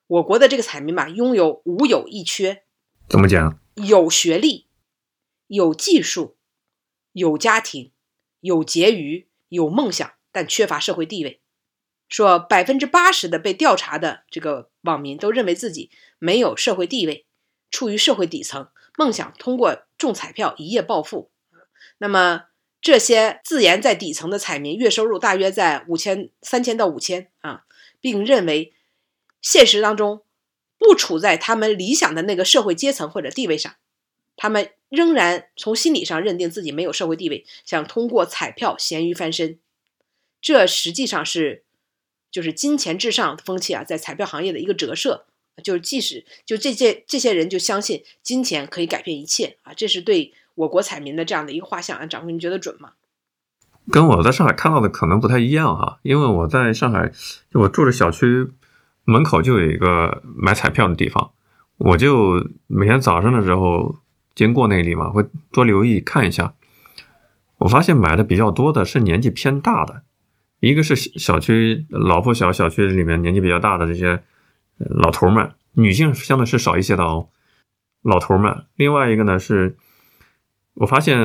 [0.06, 2.62] 我国的这个彩民吧，拥有五有一缺，
[3.08, 3.58] 怎么讲？
[3.74, 4.66] 有学历，
[5.46, 6.36] 有技术，
[7.12, 7.92] 有家庭，
[8.40, 11.40] 有结余，有梦想，但缺乏社会地位。
[12.08, 17.26] 说百分之八十的被调查的这个网民都认为自己没有社会地位，
[17.70, 21.30] 处于社会底层，梦想通过中彩票一夜暴富。
[21.98, 22.49] 那么。
[22.83, 27.64] 这些自言在底层的彩民，月收入大约在五千三千到五千啊，
[28.01, 28.72] 并认为
[29.43, 30.22] 现实当中
[30.78, 33.74] 不处在他们理想的那个社会阶层或者地位上，
[34.35, 39.59] 他们仍然从心理上认定自己没有社会地位，想通过彩票咸鱼翻身。
[40.41, 41.64] 这实际上是
[42.31, 45.26] 就是金钱至上风气啊，在彩票行业的一个折射，
[45.62, 50.33] 就是即使就这些这些人就相信金钱可以改变一切啊，这是对。
[50.55, 52.90] 我国彩民的这样的一个画像啊，掌柜，你觉得准吗？
[53.90, 57.11] 跟我在上海看到的可能不太一样哈，因为我在上海，
[57.55, 58.53] 我住的小区
[59.05, 61.30] 门口就有一个买彩票的地方，
[61.78, 63.96] 我就每天早上的时候
[64.34, 66.55] 经过那里嘛，会多留意看一下。
[67.59, 70.03] 我发现买的比较多的是年纪偏大的，
[70.61, 74.22] 一个是小区老破小小区里面年纪比较大的这些
[74.76, 77.28] 老头们，女性相对是少一些的哦，
[78.03, 78.66] 老头们。
[78.76, 79.76] 另外一个呢是。
[80.81, 81.18] 我发现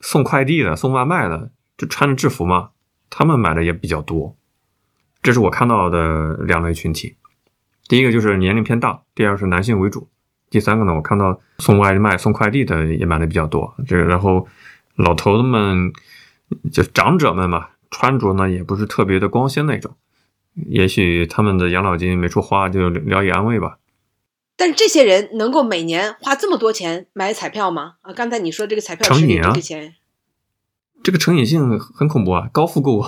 [0.00, 2.70] 送快递的、送外卖的，就穿着制服嘛，
[3.10, 4.34] 他们买的也比较多。
[5.22, 7.16] 这是我看到的两类群体。
[7.86, 10.08] 第一个就是年龄偏大，第二是男性为主。
[10.48, 13.74] 第三个呢，我看到送外卖、送快递的也买的比较多。
[13.86, 14.48] 这个，然后
[14.96, 15.92] 老头子们，
[16.72, 19.94] 就长者们嘛，穿着呢也不是特别的光鲜那种。
[20.54, 23.76] 也许他们的养老金没处花，就聊以安慰吧。
[24.56, 27.94] 但是这些人能够每年花这么多钱买彩票吗？
[28.02, 29.94] 啊，刚才你说这个彩票成瘾啊，这个钱，
[31.02, 33.04] 这个成瘾性很恐怖啊，高复购、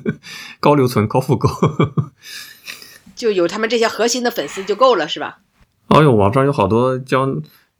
[0.60, 1.48] 高留存、高复购，
[3.16, 5.38] 就有他们这些核心的粉丝就够了，是吧？
[5.88, 7.28] 哦呦，网上有好多教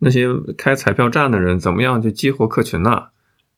[0.01, 3.05] 那些开彩票站的人怎么样去激活客群呢？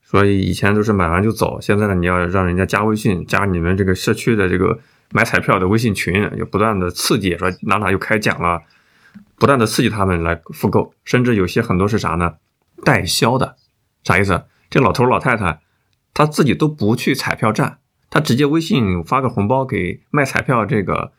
[0.04, 4.78] 所以以前都是买完就走，现在呢，你要让人家加微信，加你们这个社区的这个
[5.10, 8.60] 买彩票的微信群，有不断的刺激，说哪哪又开奖了。
[9.38, 12.36] 不断的刺激他们来复购，甚至有些很多是啥呢？
[12.84, 13.56] 代销的，
[14.04, 14.44] 啥意思？
[14.68, 15.60] 这老头老太太
[16.12, 17.78] 他自己都不去彩票站，
[18.10, 21.12] 他直接微信发个红包给卖彩票这个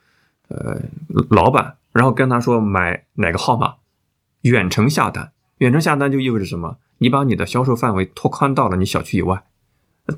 [0.49, 0.81] 呃
[1.29, 3.75] 老板，然后跟他说买哪个号码，
[4.41, 5.31] 远程下单。
[5.59, 6.77] 远程下单就意味着什么？
[6.97, 9.43] 你把你的销售范围拓宽到了你小区以外。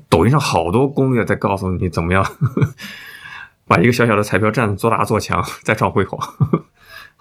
[0.08, 2.24] 抖音上好多攻略在告诉你怎么样
[3.66, 6.18] 把一个小小的彩票站做大做强，再创辉煌。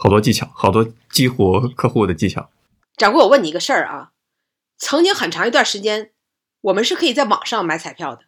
[0.02, 2.50] 好多技巧，好多激活客户的技巧。
[2.95, 4.12] 掌柜，我问你一个事儿啊，
[4.78, 6.12] 曾经很长一段时间，
[6.62, 8.22] 我们是可以在网上买彩票的，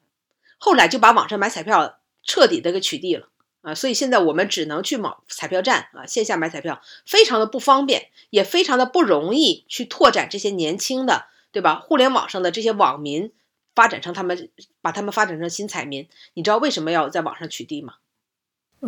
[0.57, 3.29] 后来就把网上买彩票彻底的给取缔了
[3.61, 11.75] 啊，所以现在我们只能去买彩票站啊，线下买彩票非常的不方便，也非常的不容易去拓展这些年轻的，对吧？
[11.79, 13.31] 互联网上的这些网民
[13.73, 14.49] 发展成他们，
[14.81, 17.93] 把他们发展成新彩民，你知道为什么要在网上取缔吗？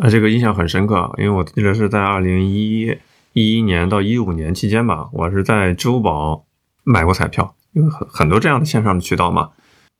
[0.00, 2.96] 呃，这个印象很深刻，因为我记得是在二零一
[3.32, 6.46] 一一年到一五年期间吧，我是在支付宝
[6.82, 9.52] 买过彩票，因为很很多这样的线上的渠道嘛。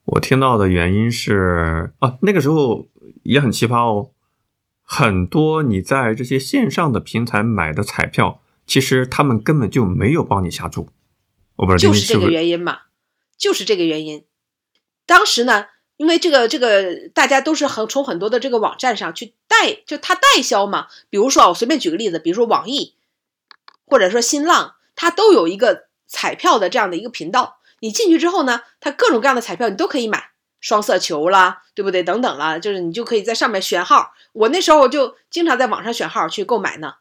[0.07, 2.88] 我听到的原因是啊，那个时候
[3.22, 4.11] 也很奇葩哦，
[4.82, 10.90] 很多你在这些线上的平台买的彩票，其实他们根本就没有帮你下注。
[11.57, 12.78] 我不知道就是这个原因嘛，
[13.38, 14.24] 就是这个原因。
[15.07, 15.66] 当时呢，
[15.97, 20.88] 因为这个这个大家都是很从很多的这个网站上去代，就他代销嘛。
[21.09, 22.95] 比如说啊，我随便举个例子，比如说网易，
[23.86, 27.59] 或者说新浪，它都有一个彩票的这样的一个频道。
[27.80, 30.30] 你进去之后呢，它各种各样的彩票你都可以买，
[30.61, 32.03] 双色球啦，对不对？
[32.03, 34.14] 等等啦，就是你就可以在上面选号。
[34.32, 36.95] 我那时候就经常在网上选号去购买呢。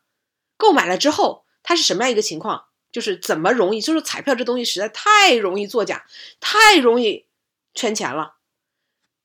[0.57, 2.65] 购买了之后，它是什么样一个情况？
[2.91, 3.81] 就是怎么容易？
[3.81, 6.05] 就是彩票这东西实在太容易作假，
[6.39, 7.25] 太容易
[7.73, 8.35] 圈钱了。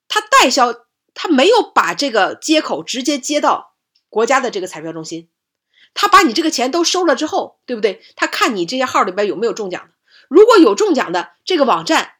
[0.08, 0.74] 他代销，
[1.14, 3.74] 他没有把这个接口直接接到
[4.08, 5.28] 国家的这个彩票中心，
[5.94, 8.02] 他把你这个钱都收了之后，对不对？
[8.16, 9.94] 他看你这些号里边有没有中奖的，
[10.28, 12.12] 如果有中奖的，这个网站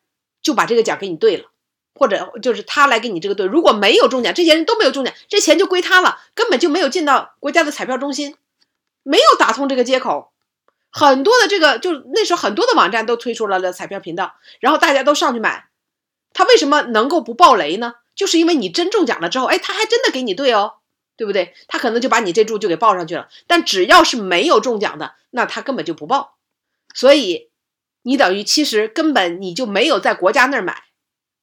[0.42, 1.50] 就把这个奖给你兑了，
[1.94, 3.46] 或者就是他来给你这个兑。
[3.46, 8.36] 如果没有中奖，这些人都没有中奖，这钱就归他了，根本就没有进到国家的彩票中心，
[9.02, 10.32] 没有打通这个接口。
[10.90, 15.67] 很多的这个，就那时候很多的网站都推出了的彩票频道，然后大家都上去买。
[16.32, 17.94] 他为什么能够不爆雷呢？
[18.14, 20.74] 就是因为你真中奖了之后，哎，他还真的给你兑哦，
[21.16, 21.54] 对不对？
[21.66, 23.28] 他可能就把你这注就给报上去了。
[23.46, 26.36] 但只要是没有中奖的，那他根本就不报。
[26.94, 27.50] 所以
[28.02, 30.84] 你等于其实根本你就没有在国家那儿买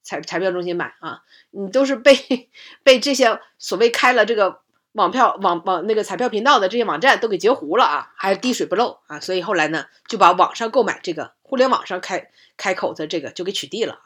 [0.03, 1.21] 彩彩票中心买啊，
[1.51, 2.49] 你都是被
[2.83, 4.61] 被这些所谓开了这个。
[4.95, 13.99] 网票网网那个彩票频道的这些网站都给截胡了啊，还滴水不漏啊，所以后来呢就把网上购买这个互联网上开开口的这个就给取缔了。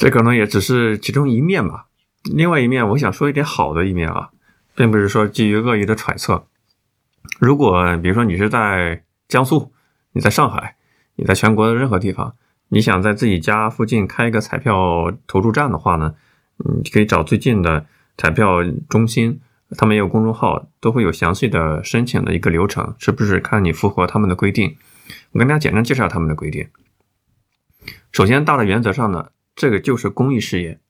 [0.00, 1.88] 这可能也只是其中一面吧，
[2.22, 4.30] 另外一面我想说一点好的一面啊，
[4.74, 6.46] 并不是说基于恶意的揣测。
[7.38, 9.74] 如果比如说你是在江苏，
[10.12, 10.76] 你在上海，
[11.16, 12.34] 你在全国的任何地方，
[12.70, 16.14] 你想在自己家附近开一个彩票投注站的话呢，
[16.82, 17.84] 你可以找最近的
[18.16, 19.42] 彩票中心。
[19.76, 24.76] 他们也有公众号，都会有详细的申请的一个流程，是不是看你符合他们的规定？
[25.32, 26.66] 我跟大家简单介绍他们的规定。
[28.10, 29.28] 首先，大的原则上呢，
[29.60, 30.80] 这个就是公益事业，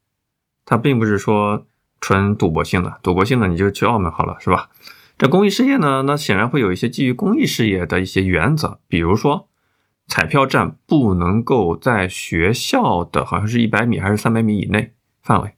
[0.64, 1.66] 它并不是说
[2.01, 3.01] 纯赌博性的。
[3.03, 4.71] 赌博性的你就去澳门好了，是吧？
[5.18, 9.49] 这公益事业呢，那显然会有一些基于公益事业的一些原则，比如说，
[10.07, 15.57] 彩票站不能够在学校的好像是一百米还是三百米以内范围，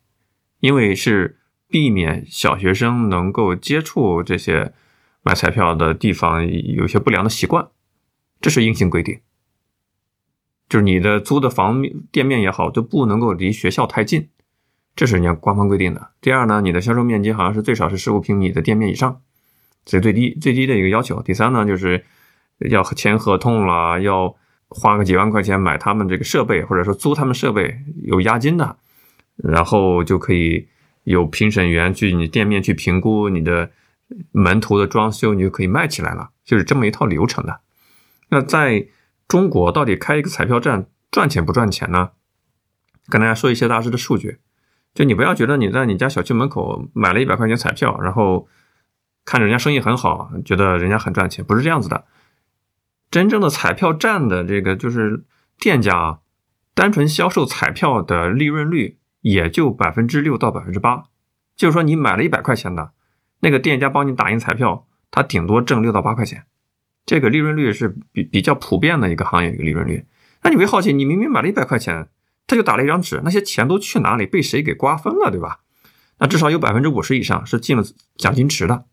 [0.60, 1.38] 因为是。
[1.68, 4.74] 避免小学生能够接触这些
[5.22, 7.68] 买彩票的地方，有些不良的习惯，
[8.42, 9.20] 这是硬性规定。
[10.72, 14.30] 就是你的租的房店面也好，都不能够离学校太近，
[14.96, 16.12] 这是人家官方规定的。
[16.22, 19.20] 第二呢，你的销售面积好像是最少是十五平米的店面以上，
[19.84, 21.20] 这是最低最低的一个要求。
[21.20, 22.06] 第三呢，就是
[22.70, 24.34] 要签合同了，要
[24.68, 28.78] 花个几万块钱买他们这个设备，或者说租他们设备有押金的，
[29.36, 30.68] 然后就可以。
[31.04, 33.68] 有评审员去你店面去评估你的
[34.30, 37.58] 门头的装修，你就可以卖起来了，就是这么一套流程的。
[38.28, 38.86] 那在
[39.32, 42.10] 中国到底开一个彩票站赚钱不赚钱呢？
[43.08, 44.40] 跟大家说一些大致的数据，
[44.92, 48.46] 就你不要觉得你在你家小区门口买了一百块钱彩票，然后
[49.24, 52.04] 看着人家生意很好，觉得人家很赚钱，不是这样子的。
[53.10, 55.24] 真正的彩票站的这个就是
[55.58, 56.18] 店家啊
[56.74, 58.98] 单纯销售彩票的利润率。
[59.22, 61.04] 也就百分之六到百分之八，
[61.54, 62.90] 就是说你买了一百块钱的，
[63.38, 66.44] 那个店家帮你打印彩票，他顶多挣六到八块钱，
[67.04, 70.04] 这个利润率是比比较普遍的一个行业一个利润率。
[70.42, 72.08] 那你会好奇，你明明买了一百块钱，
[72.46, 75.60] 他就打了一张纸，那些钱都去哪里，被谁给瓜分了，对吧？
[76.18, 77.84] 那至少有百分之五十以上是进了
[78.16, 78.84] 奖金池的，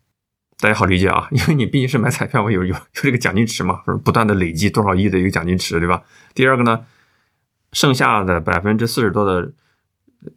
[0.58, 6.02] 大家好理解啊， 因为你毕竟是买彩票，我有有有这个奖金池嘛，不断的累积多少亿的一个奖金池，对吧？
[6.34, 6.86] 第二个呢，
[7.72, 9.52] 剩下的百分之四十多的。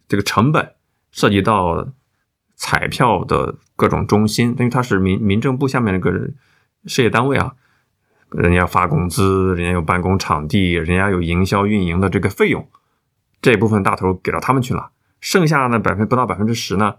[0.07, 0.75] 这个成本
[1.11, 1.91] 涉及到
[2.55, 6.29] 彩票的各种中心，因为它是民民政部下面的个
[6.85, 7.53] 事业单位啊，
[8.33, 12.67] 人家发工资，人家有办公场地，人家有营销运营的这个费用，
[13.41, 14.91] 这部分大头给到他们去了。
[15.21, 16.95] 剩下呢百分不到百分之十呢，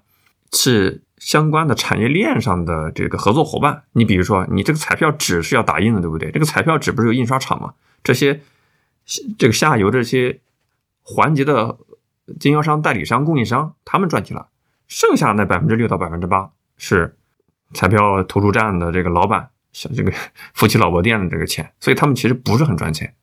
[0.52, 3.82] 是相关的产业链上的这个合作伙伴。
[3.92, 6.30] 你比如说，你这个彩票纸是要打印的，对不对？
[6.30, 7.74] 这个彩票纸不是有印刷厂吗？
[8.02, 8.40] 这些
[9.38, 10.40] 这个下游这些
[11.02, 11.76] 环节的。
[12.40, 14.48] 经销商、代理商、供应商，他们赚钱了，
[14.88, 17.18] 剩下那百分之六到百分之八是
[17.74, 20.10] 彩票投注站的这个老板，像这个
[20.54, 23.14] 夫妻老婆店的这个钱，所以他们其实不是很赚钱。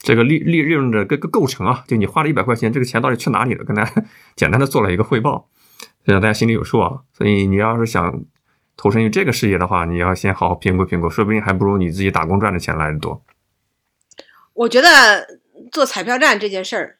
[0.00, 3.64] 这个利利利润的个个构成啊，就你花了一百块钱，这个钱到底去哪里了？
[3.64, 4.04] 跟大家
[4.34, 5.48] 简单的做了一个汇报，
[6.02, 7.02] 让大家心里有数啊。
[7.12, 8.24] 所以你要是想
[8.76, 13.22] 投身于这个事业的话，你要先好好评估评估，说不定还不如你自己打工赚的钱来的多。
[14.54, 15.38] 我觉得。
[15.72, 16.98] 做彩票站这件事儿，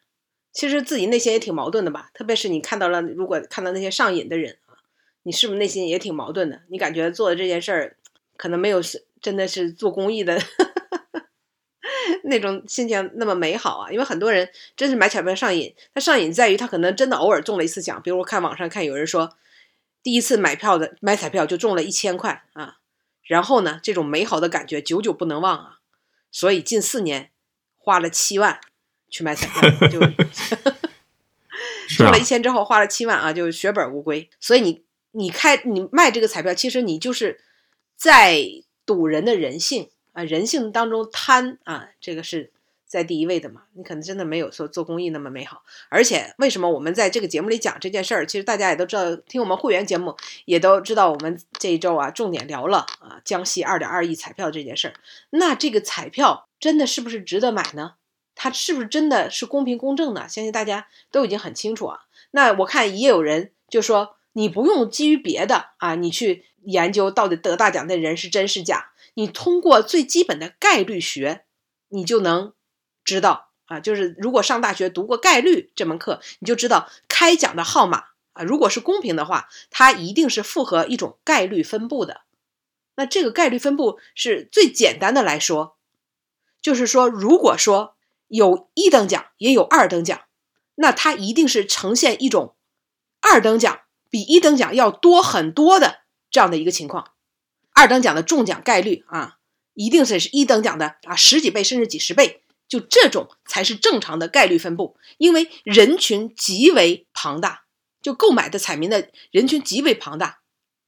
[0.51, 2.09] 其实自己内心也挺矛盾的吧。
[2.13, 4.75] 特别是你看到了，如果看到那些上瘾的人啊，
[5.23, 6.61] 你是不是内心也挺矛盾的？
[6.67, 7.95] 你感觉做的这件事儿，
[8.39, 10.41] 可能没有是真的是做公益的
[12.23, 13.91] 那种心情那么美好啊。
[13.91, 19.35] 因为很多人真是买彩票上瘾，他上瘾在于他可能真的偶尔中了一次奖，比如我看网上看有人说，
[20.01, 22.77] 第一次买票的买彩票就中了一千块啊，
[23.23, 25.79] 然后呢，这种美好的感觉久久不能忘啊，
[26.31, 27.31] 所以近四年。
[27.81, 28.59] 花了七万
[29.09, 29.99] 去买彩票，就
[31.97, 34.29] 中了一千之后花了七万啊，就血本无归。
[34.39, 37.39] 所以你你开你卖这个彩票，其实你就是
[37.99, 38.39] 在
[38.85, 42.51] 赌人的人性啊，人性当中贪啊，这个是
[42.87, 43.63] 在第一位的嘛。
[43.73, 45.63] 你可能真的没有说做公益那么美好。
[45.89, 48.25] 而且为什么我们在这个节目里讲这件事儿？
[48.25, 54.93] 其实大家也都知道，听我们会员节目也都知道，我们这一周啊重点聊了啊江西二点二亿彩票这件事儿。
[55.31, 56.45] 那这个彩票。
[56.59, 57.93] 真的是不是值得买呢？
[58.35, 60.27] 它是不是真的是公平公正的？
[60.27, 62.01] 相信大家都已经很清楚啊。
[62.31, 71.45] 那我看也有人就说，你不用基于别的啊，你去研究到底得大奖的人是真是假，你通过最基本的概率学，
[71.89, 72.53] 你就能
[73.03, 73.79] 知道啊。
[73.79, 82.21] 就是如果上大学读过概率这门课，你就知道开奖的号码啊，如果是公平的话，它一定是符合一种概率分布的。
[82.95, 85.77] 那这个概率分布是最简单的来说。
[86.61, 87.95] 就是说，如果说
[88.27, 90.21] 有一等奖也有二等奖，
[90.75, 92.55] 那它一定是呈现一种
[93.21, 93.79] 二等奖
[94.09, 97.11] 比一等奖要多很多的这样的一个情况。
[97.73, 99.37] 二等奖的中奖概率啊，
[99.73, 104.97] 一定是是一等奖的啊十几倍甚至几十倍，就这种才是正常的概率分布。
[105.17, 107.63] 因为人群极为庞大，
[108.01, 110.39] 就购买的彩民的人群极为庞大。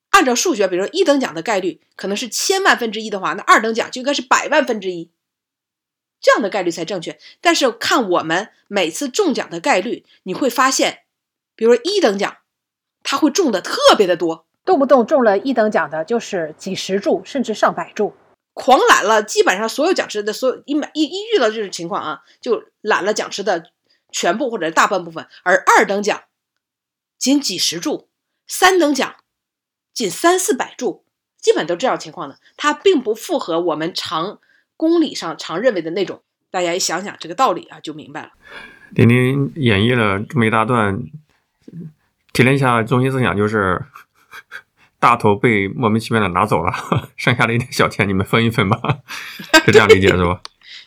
[0.10, 5.10] 按照数学，比如说一等奖的概率可能是千万分之一的话，那二等奖就应该是百万分之一。
[6.20, 11.04] 这样的概率才正确，但是看我们每次中奖的概率，你会发现，
[11.56, 12.38] 比如说一等奖，
[13.02, 18.14] 它会中的特别的多，动不动中了一等奖的就是几十注甚至上百注，
[18.54, 23.72] 狂揽了基本上所有奖池的所有一买一一遇到这种情况啊，就揽了奖池的
[24.12, 26.24] 全部或者大半部分，而二等奖
[27.18, 28.08] 仅几十注，
[28.48, 29.16] 三等奖
[29.94, 31.04] 仅三四百注，
[31.40, 34.40] 基本都这样情况的，它并不符合我们常。
[34.78, 38.32] 公理上常认为的那种，大家一想想这个道理啊，就明白了。
[38.96, 41.04] 丁丁演绎了这么一大段，
[42.34, 43.80] 提炼一下中心思想，就是
[45.02, 46.72] 大头被莫名其妙的拿走了，
[47.18, 48.80] 剩下的一点小钱你们分一分吧，
[49.66, 50.40] 是这样理解是吧？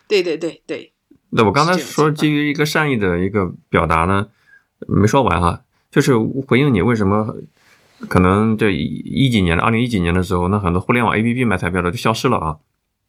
[0.08, 0.92] 对对对对。
[1.30, 4.28] 那我刚才说基于一个善意的一个表达呢，
[4.86, 7.34] 没说完哈，就是回应你为什么
[8.08, 12.58] 可能这一几年的二零一几年的时候，那很多互联网 APP 买彩票的就消失了啊。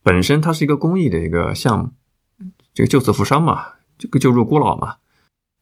[0.02, 1.92] 本身它是一个公益的一个项目，
[2.74, 4.96] 这个救死扶伤嘛，这个救助孤老嘛。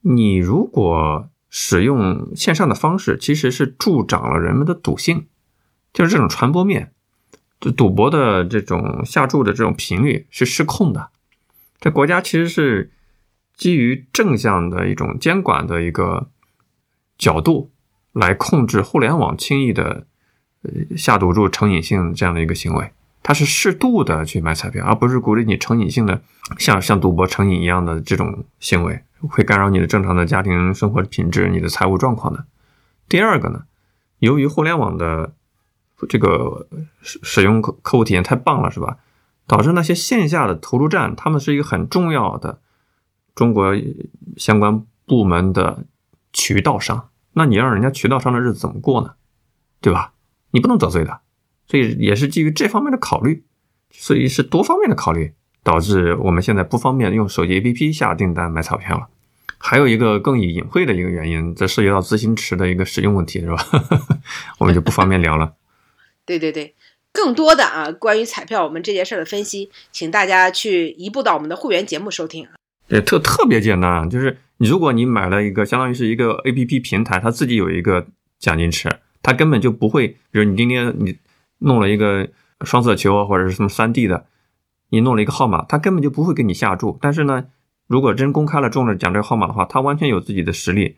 [0.02, 5.28] 你如果使用线上的方式，其实是助长了人们的赌性，
[5.94, 6.92] 就是这种传播面，
[7.62, 11.12] 就赌博的这种下注的这种频率是失控的。
[11.80, 12.92] 这国家其实是
[13.56, 16.30] 基于正向的一种监管的一个
[17.18, 17.72] 角度
[18.12, 20.08] 来控制互联网轻易的
[20.64, 22.92] 呃下赌注成瘾性这样的一个行为。
[23.22, 26.22] 它是适度的去买彩票，而不是鼓励你成瘾性的，
[26.58, 32.46] 像像赌博成瘾一样的这种行为，会干扰你的正常的家庭生活品质、你的财务状况的。
[33.08, 33.64] 第二个呢，
[34.20, 35.34] 由于互联网的
[36.08, 36.68] 这个
[37.02, 38.98] 使使用客客户体验太棒了，是吧？
[39.46, 42.60] 导致那些线下的投注站，他们是一个很重要的
[43.36, 43.76] 中国
[44.38, 45.84] 相关部门的
[46.32, 47.10] 渠道商。
[47.34, 49.16] 那你让人家渠道商的日子怎么过呢？
[49.82, 50.14] 对吧？
[50.52, 51.20] 你不能得罪的。
[51.68, 53.44] 所以也是基于这方面的考虑，
[53.90, 55.34] 所以是多方面的考虑，
[55.64, 59.08] 导致我们现在不方便用手机 APP 下订单买彩票了。
[59.58, 63.58] 还有一个更隐晦的一个原因，这涉及到资金池的一个使用问题，是吧？
[64.60, 65.54] 我们就不方便聊了。
[66.26, 66.76] 对对对，
[67.12, 72.48] 更多的啊，关于彩票我们这件事的分析，请大家去移步到我们的会员节目收听。
[72.88, 78.08] 对，特特别简单，就是如果你买了一个相当于是一个 APP 平台，它自己有一个
[78.40, 78.90] 奖金池，
[79.22, 81.18] 它根本就不会，比如你今天你。
[81.66, 82.28] 弄了一个
[82.66, 84.26] 双色球啊或者是什么三 D 的，
[84.90, 86.98] 你弄了一个号码，它根本就不会给你下注。
[87.00, 87.46] 但是呢，
[87.88, 90.98] 如果真公开了中了奖这个号码的话，它完全有自己的实力，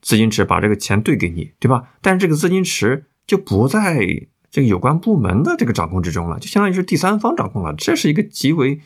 [0.00, 1.90] 资金池把这个钱兑给你，对吧？
[2.00, 3.96] 但是这个资金池就不在
[4.52, 8.80] 这个有关部门的这个掌控之中了，就相当于是第三方掌控了，这是一个极为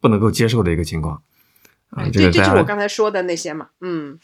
[0.00, 1.22] 不能够接受的一个情况
[1.90, 2.02] 啊！
[2.12, 4.18] 这这就是我刚才说的那些嘛，嗯，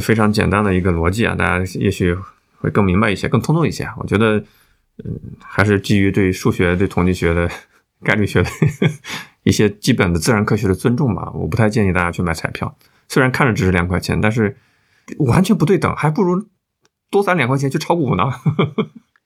[0.00, 2.16] 非常简单的一个逻辑啊，大家也许
[2.58, 3.88] 会更明白一些，更通透一些。
[3.96, 4.44] 我觉得。
[5.04, 7.50] 嗯，还是基于对数学、对统计学的
[8.04, 8.48] 概率学的
[9.42, 11.28] 一些基本的自然科学的尊重吧。
[11.34, 14.56] 我不太建议大家去买彩票，虽然看着只是两块钱，但是
[15.18, 16.46] 完全不对等，还不如
[17.10, 18.30] 多攒两块钱去炒股呢。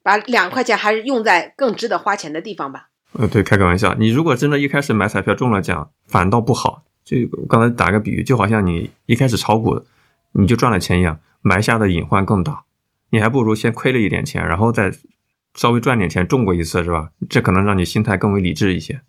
[0.09, 2.89] 把两块钱还是用在更值得花钱的地方吧。
[3.13, 3.95] 呃，对，开个玩笑。
[3.99, 6.83] 你如果真的一开始买彩票中了奖，反倒不好。
[7.05, 9.85] 就刚才打个比喻，就好像你一开始炒股，
[10.33, 12.65] 你就赚了钱一样，埋下的隐患更大。
[13.11, 14.91] 你还不如先亏了一点钱，然后再
[15.55, 17.11] 稍微赚点钱，中过一次是吧？
[17.29, 19.03] 这可能让你心态更为理智一些。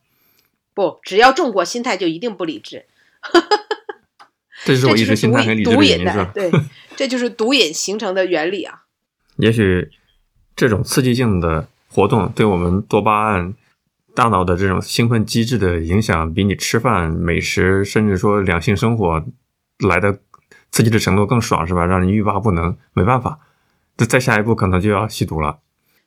[0.74, 2.88] 不，只要中过，心态就一定不理智。
[4.66, 6.32] 这就是我一直心态很理智的原因，是吧？
[6.34, 6.52] 对，
[6.97, 8.82] 这就是毒瘾形成的原理啊。
[9.38, 9.89] 也许
[10.60, 13.53] 这种刺激性的活动对我们多巴胺。
[14.14, 19.24] 大脑的这种兴奋机制的影响，比你吃饭、美食，甚至说两性生活
[19.88, 20.20] 来的
[20.72, 21.86] 刺激的程度更爽，是吧？
[21.86, 22.76] 让人欲罢不能。
[22.91, 23.39] 没办法，
[23.95, 25.60] 这再下一步可能就要吸毒了。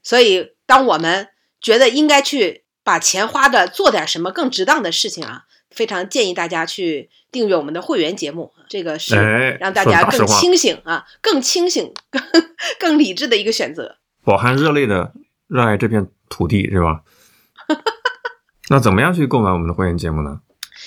[0.03, 1.29] 所以，当我们
[1.59, 8.53] 觉得应该去把钱花的做点什么更值当的事情啊，非常建议大家去订阅我们的会员节目。
[8.69, 12.23] 这个是让大家更清醒啊，更清醒、更
[12.79, 13.97] 更理智的一个选择。
[14.25, 15.13] 饱含热泪的
[15.49, 17.01] 热爱这片土地，是吧？
[18.71, 20.41] 那怎么样去购买我们的会员节目呢？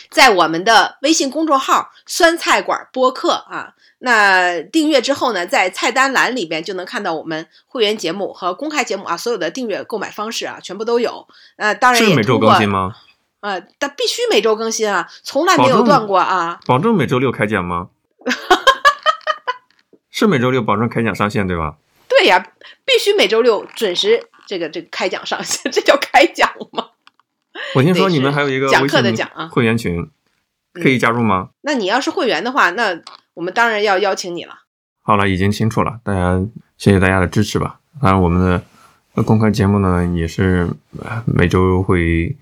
[0.09, 11.27] 在我们的微信公众号“酸菜馆播客”啊，那订阅之后呢，在菜单栏里边就能看到我们会员节目和公开节目啊，所有的订阅购买方式啊，全部都有。
[11.57, 12.93] 呃，当然是每周更新吗？
[13.41, 16.59] 呃，但必须每周更新啊，从来没有断过啊。
[16.65, 17.89] 保证每周六开奖吗？
[20.09, 21.75] 是每周六保证开奖上线对吧？
[22.17, 22.39] 对呀，
[22.85, 26.87] 必须每周六准时这个这个开讲上线， 这叫开讲吗？
[27.73, 30.09] 我听说你们还有一个讲课的讲啊会员群，
[30.73, 31.49] 可以加入吗？
[31.61, 32.99] 那你要是会员的话，那
[33.33, 34.59] 我们当然要邀请你了。
[35.01, 36.39] 好了，已经清楚了，大家
[36.77, 37.79] 谢谢大家的支持吧。
[38.01, 38.61] 当然，我们
[39.13, 40.69] 的公开节目呢也是
[41.25, 42.35] 每周会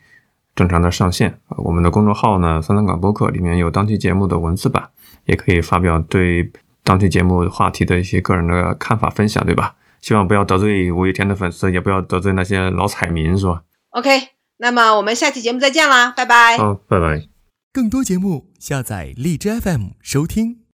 [0.55, 1.39] 正常的上线。
[1.49, 4.89] 我们的公众号呢“三三港播客”里面有当期节目的文字版，
[5.25, 6.51] 也可以发表对
[6.83, 9.75] 当期节目话题的一些个人的看法分享，对吧？
[10.01, 14.09] 希望不要得罪五月天的粉丝，也不要得罪那些老彩民，是吧？OK。
[14.57, 16.57] 那么我们下期节目再见啦，拜拜。
[16.57, 17.27] 好，拜拜。
[17.73, 20.62] 更多节目下载荔枝 FM 收听。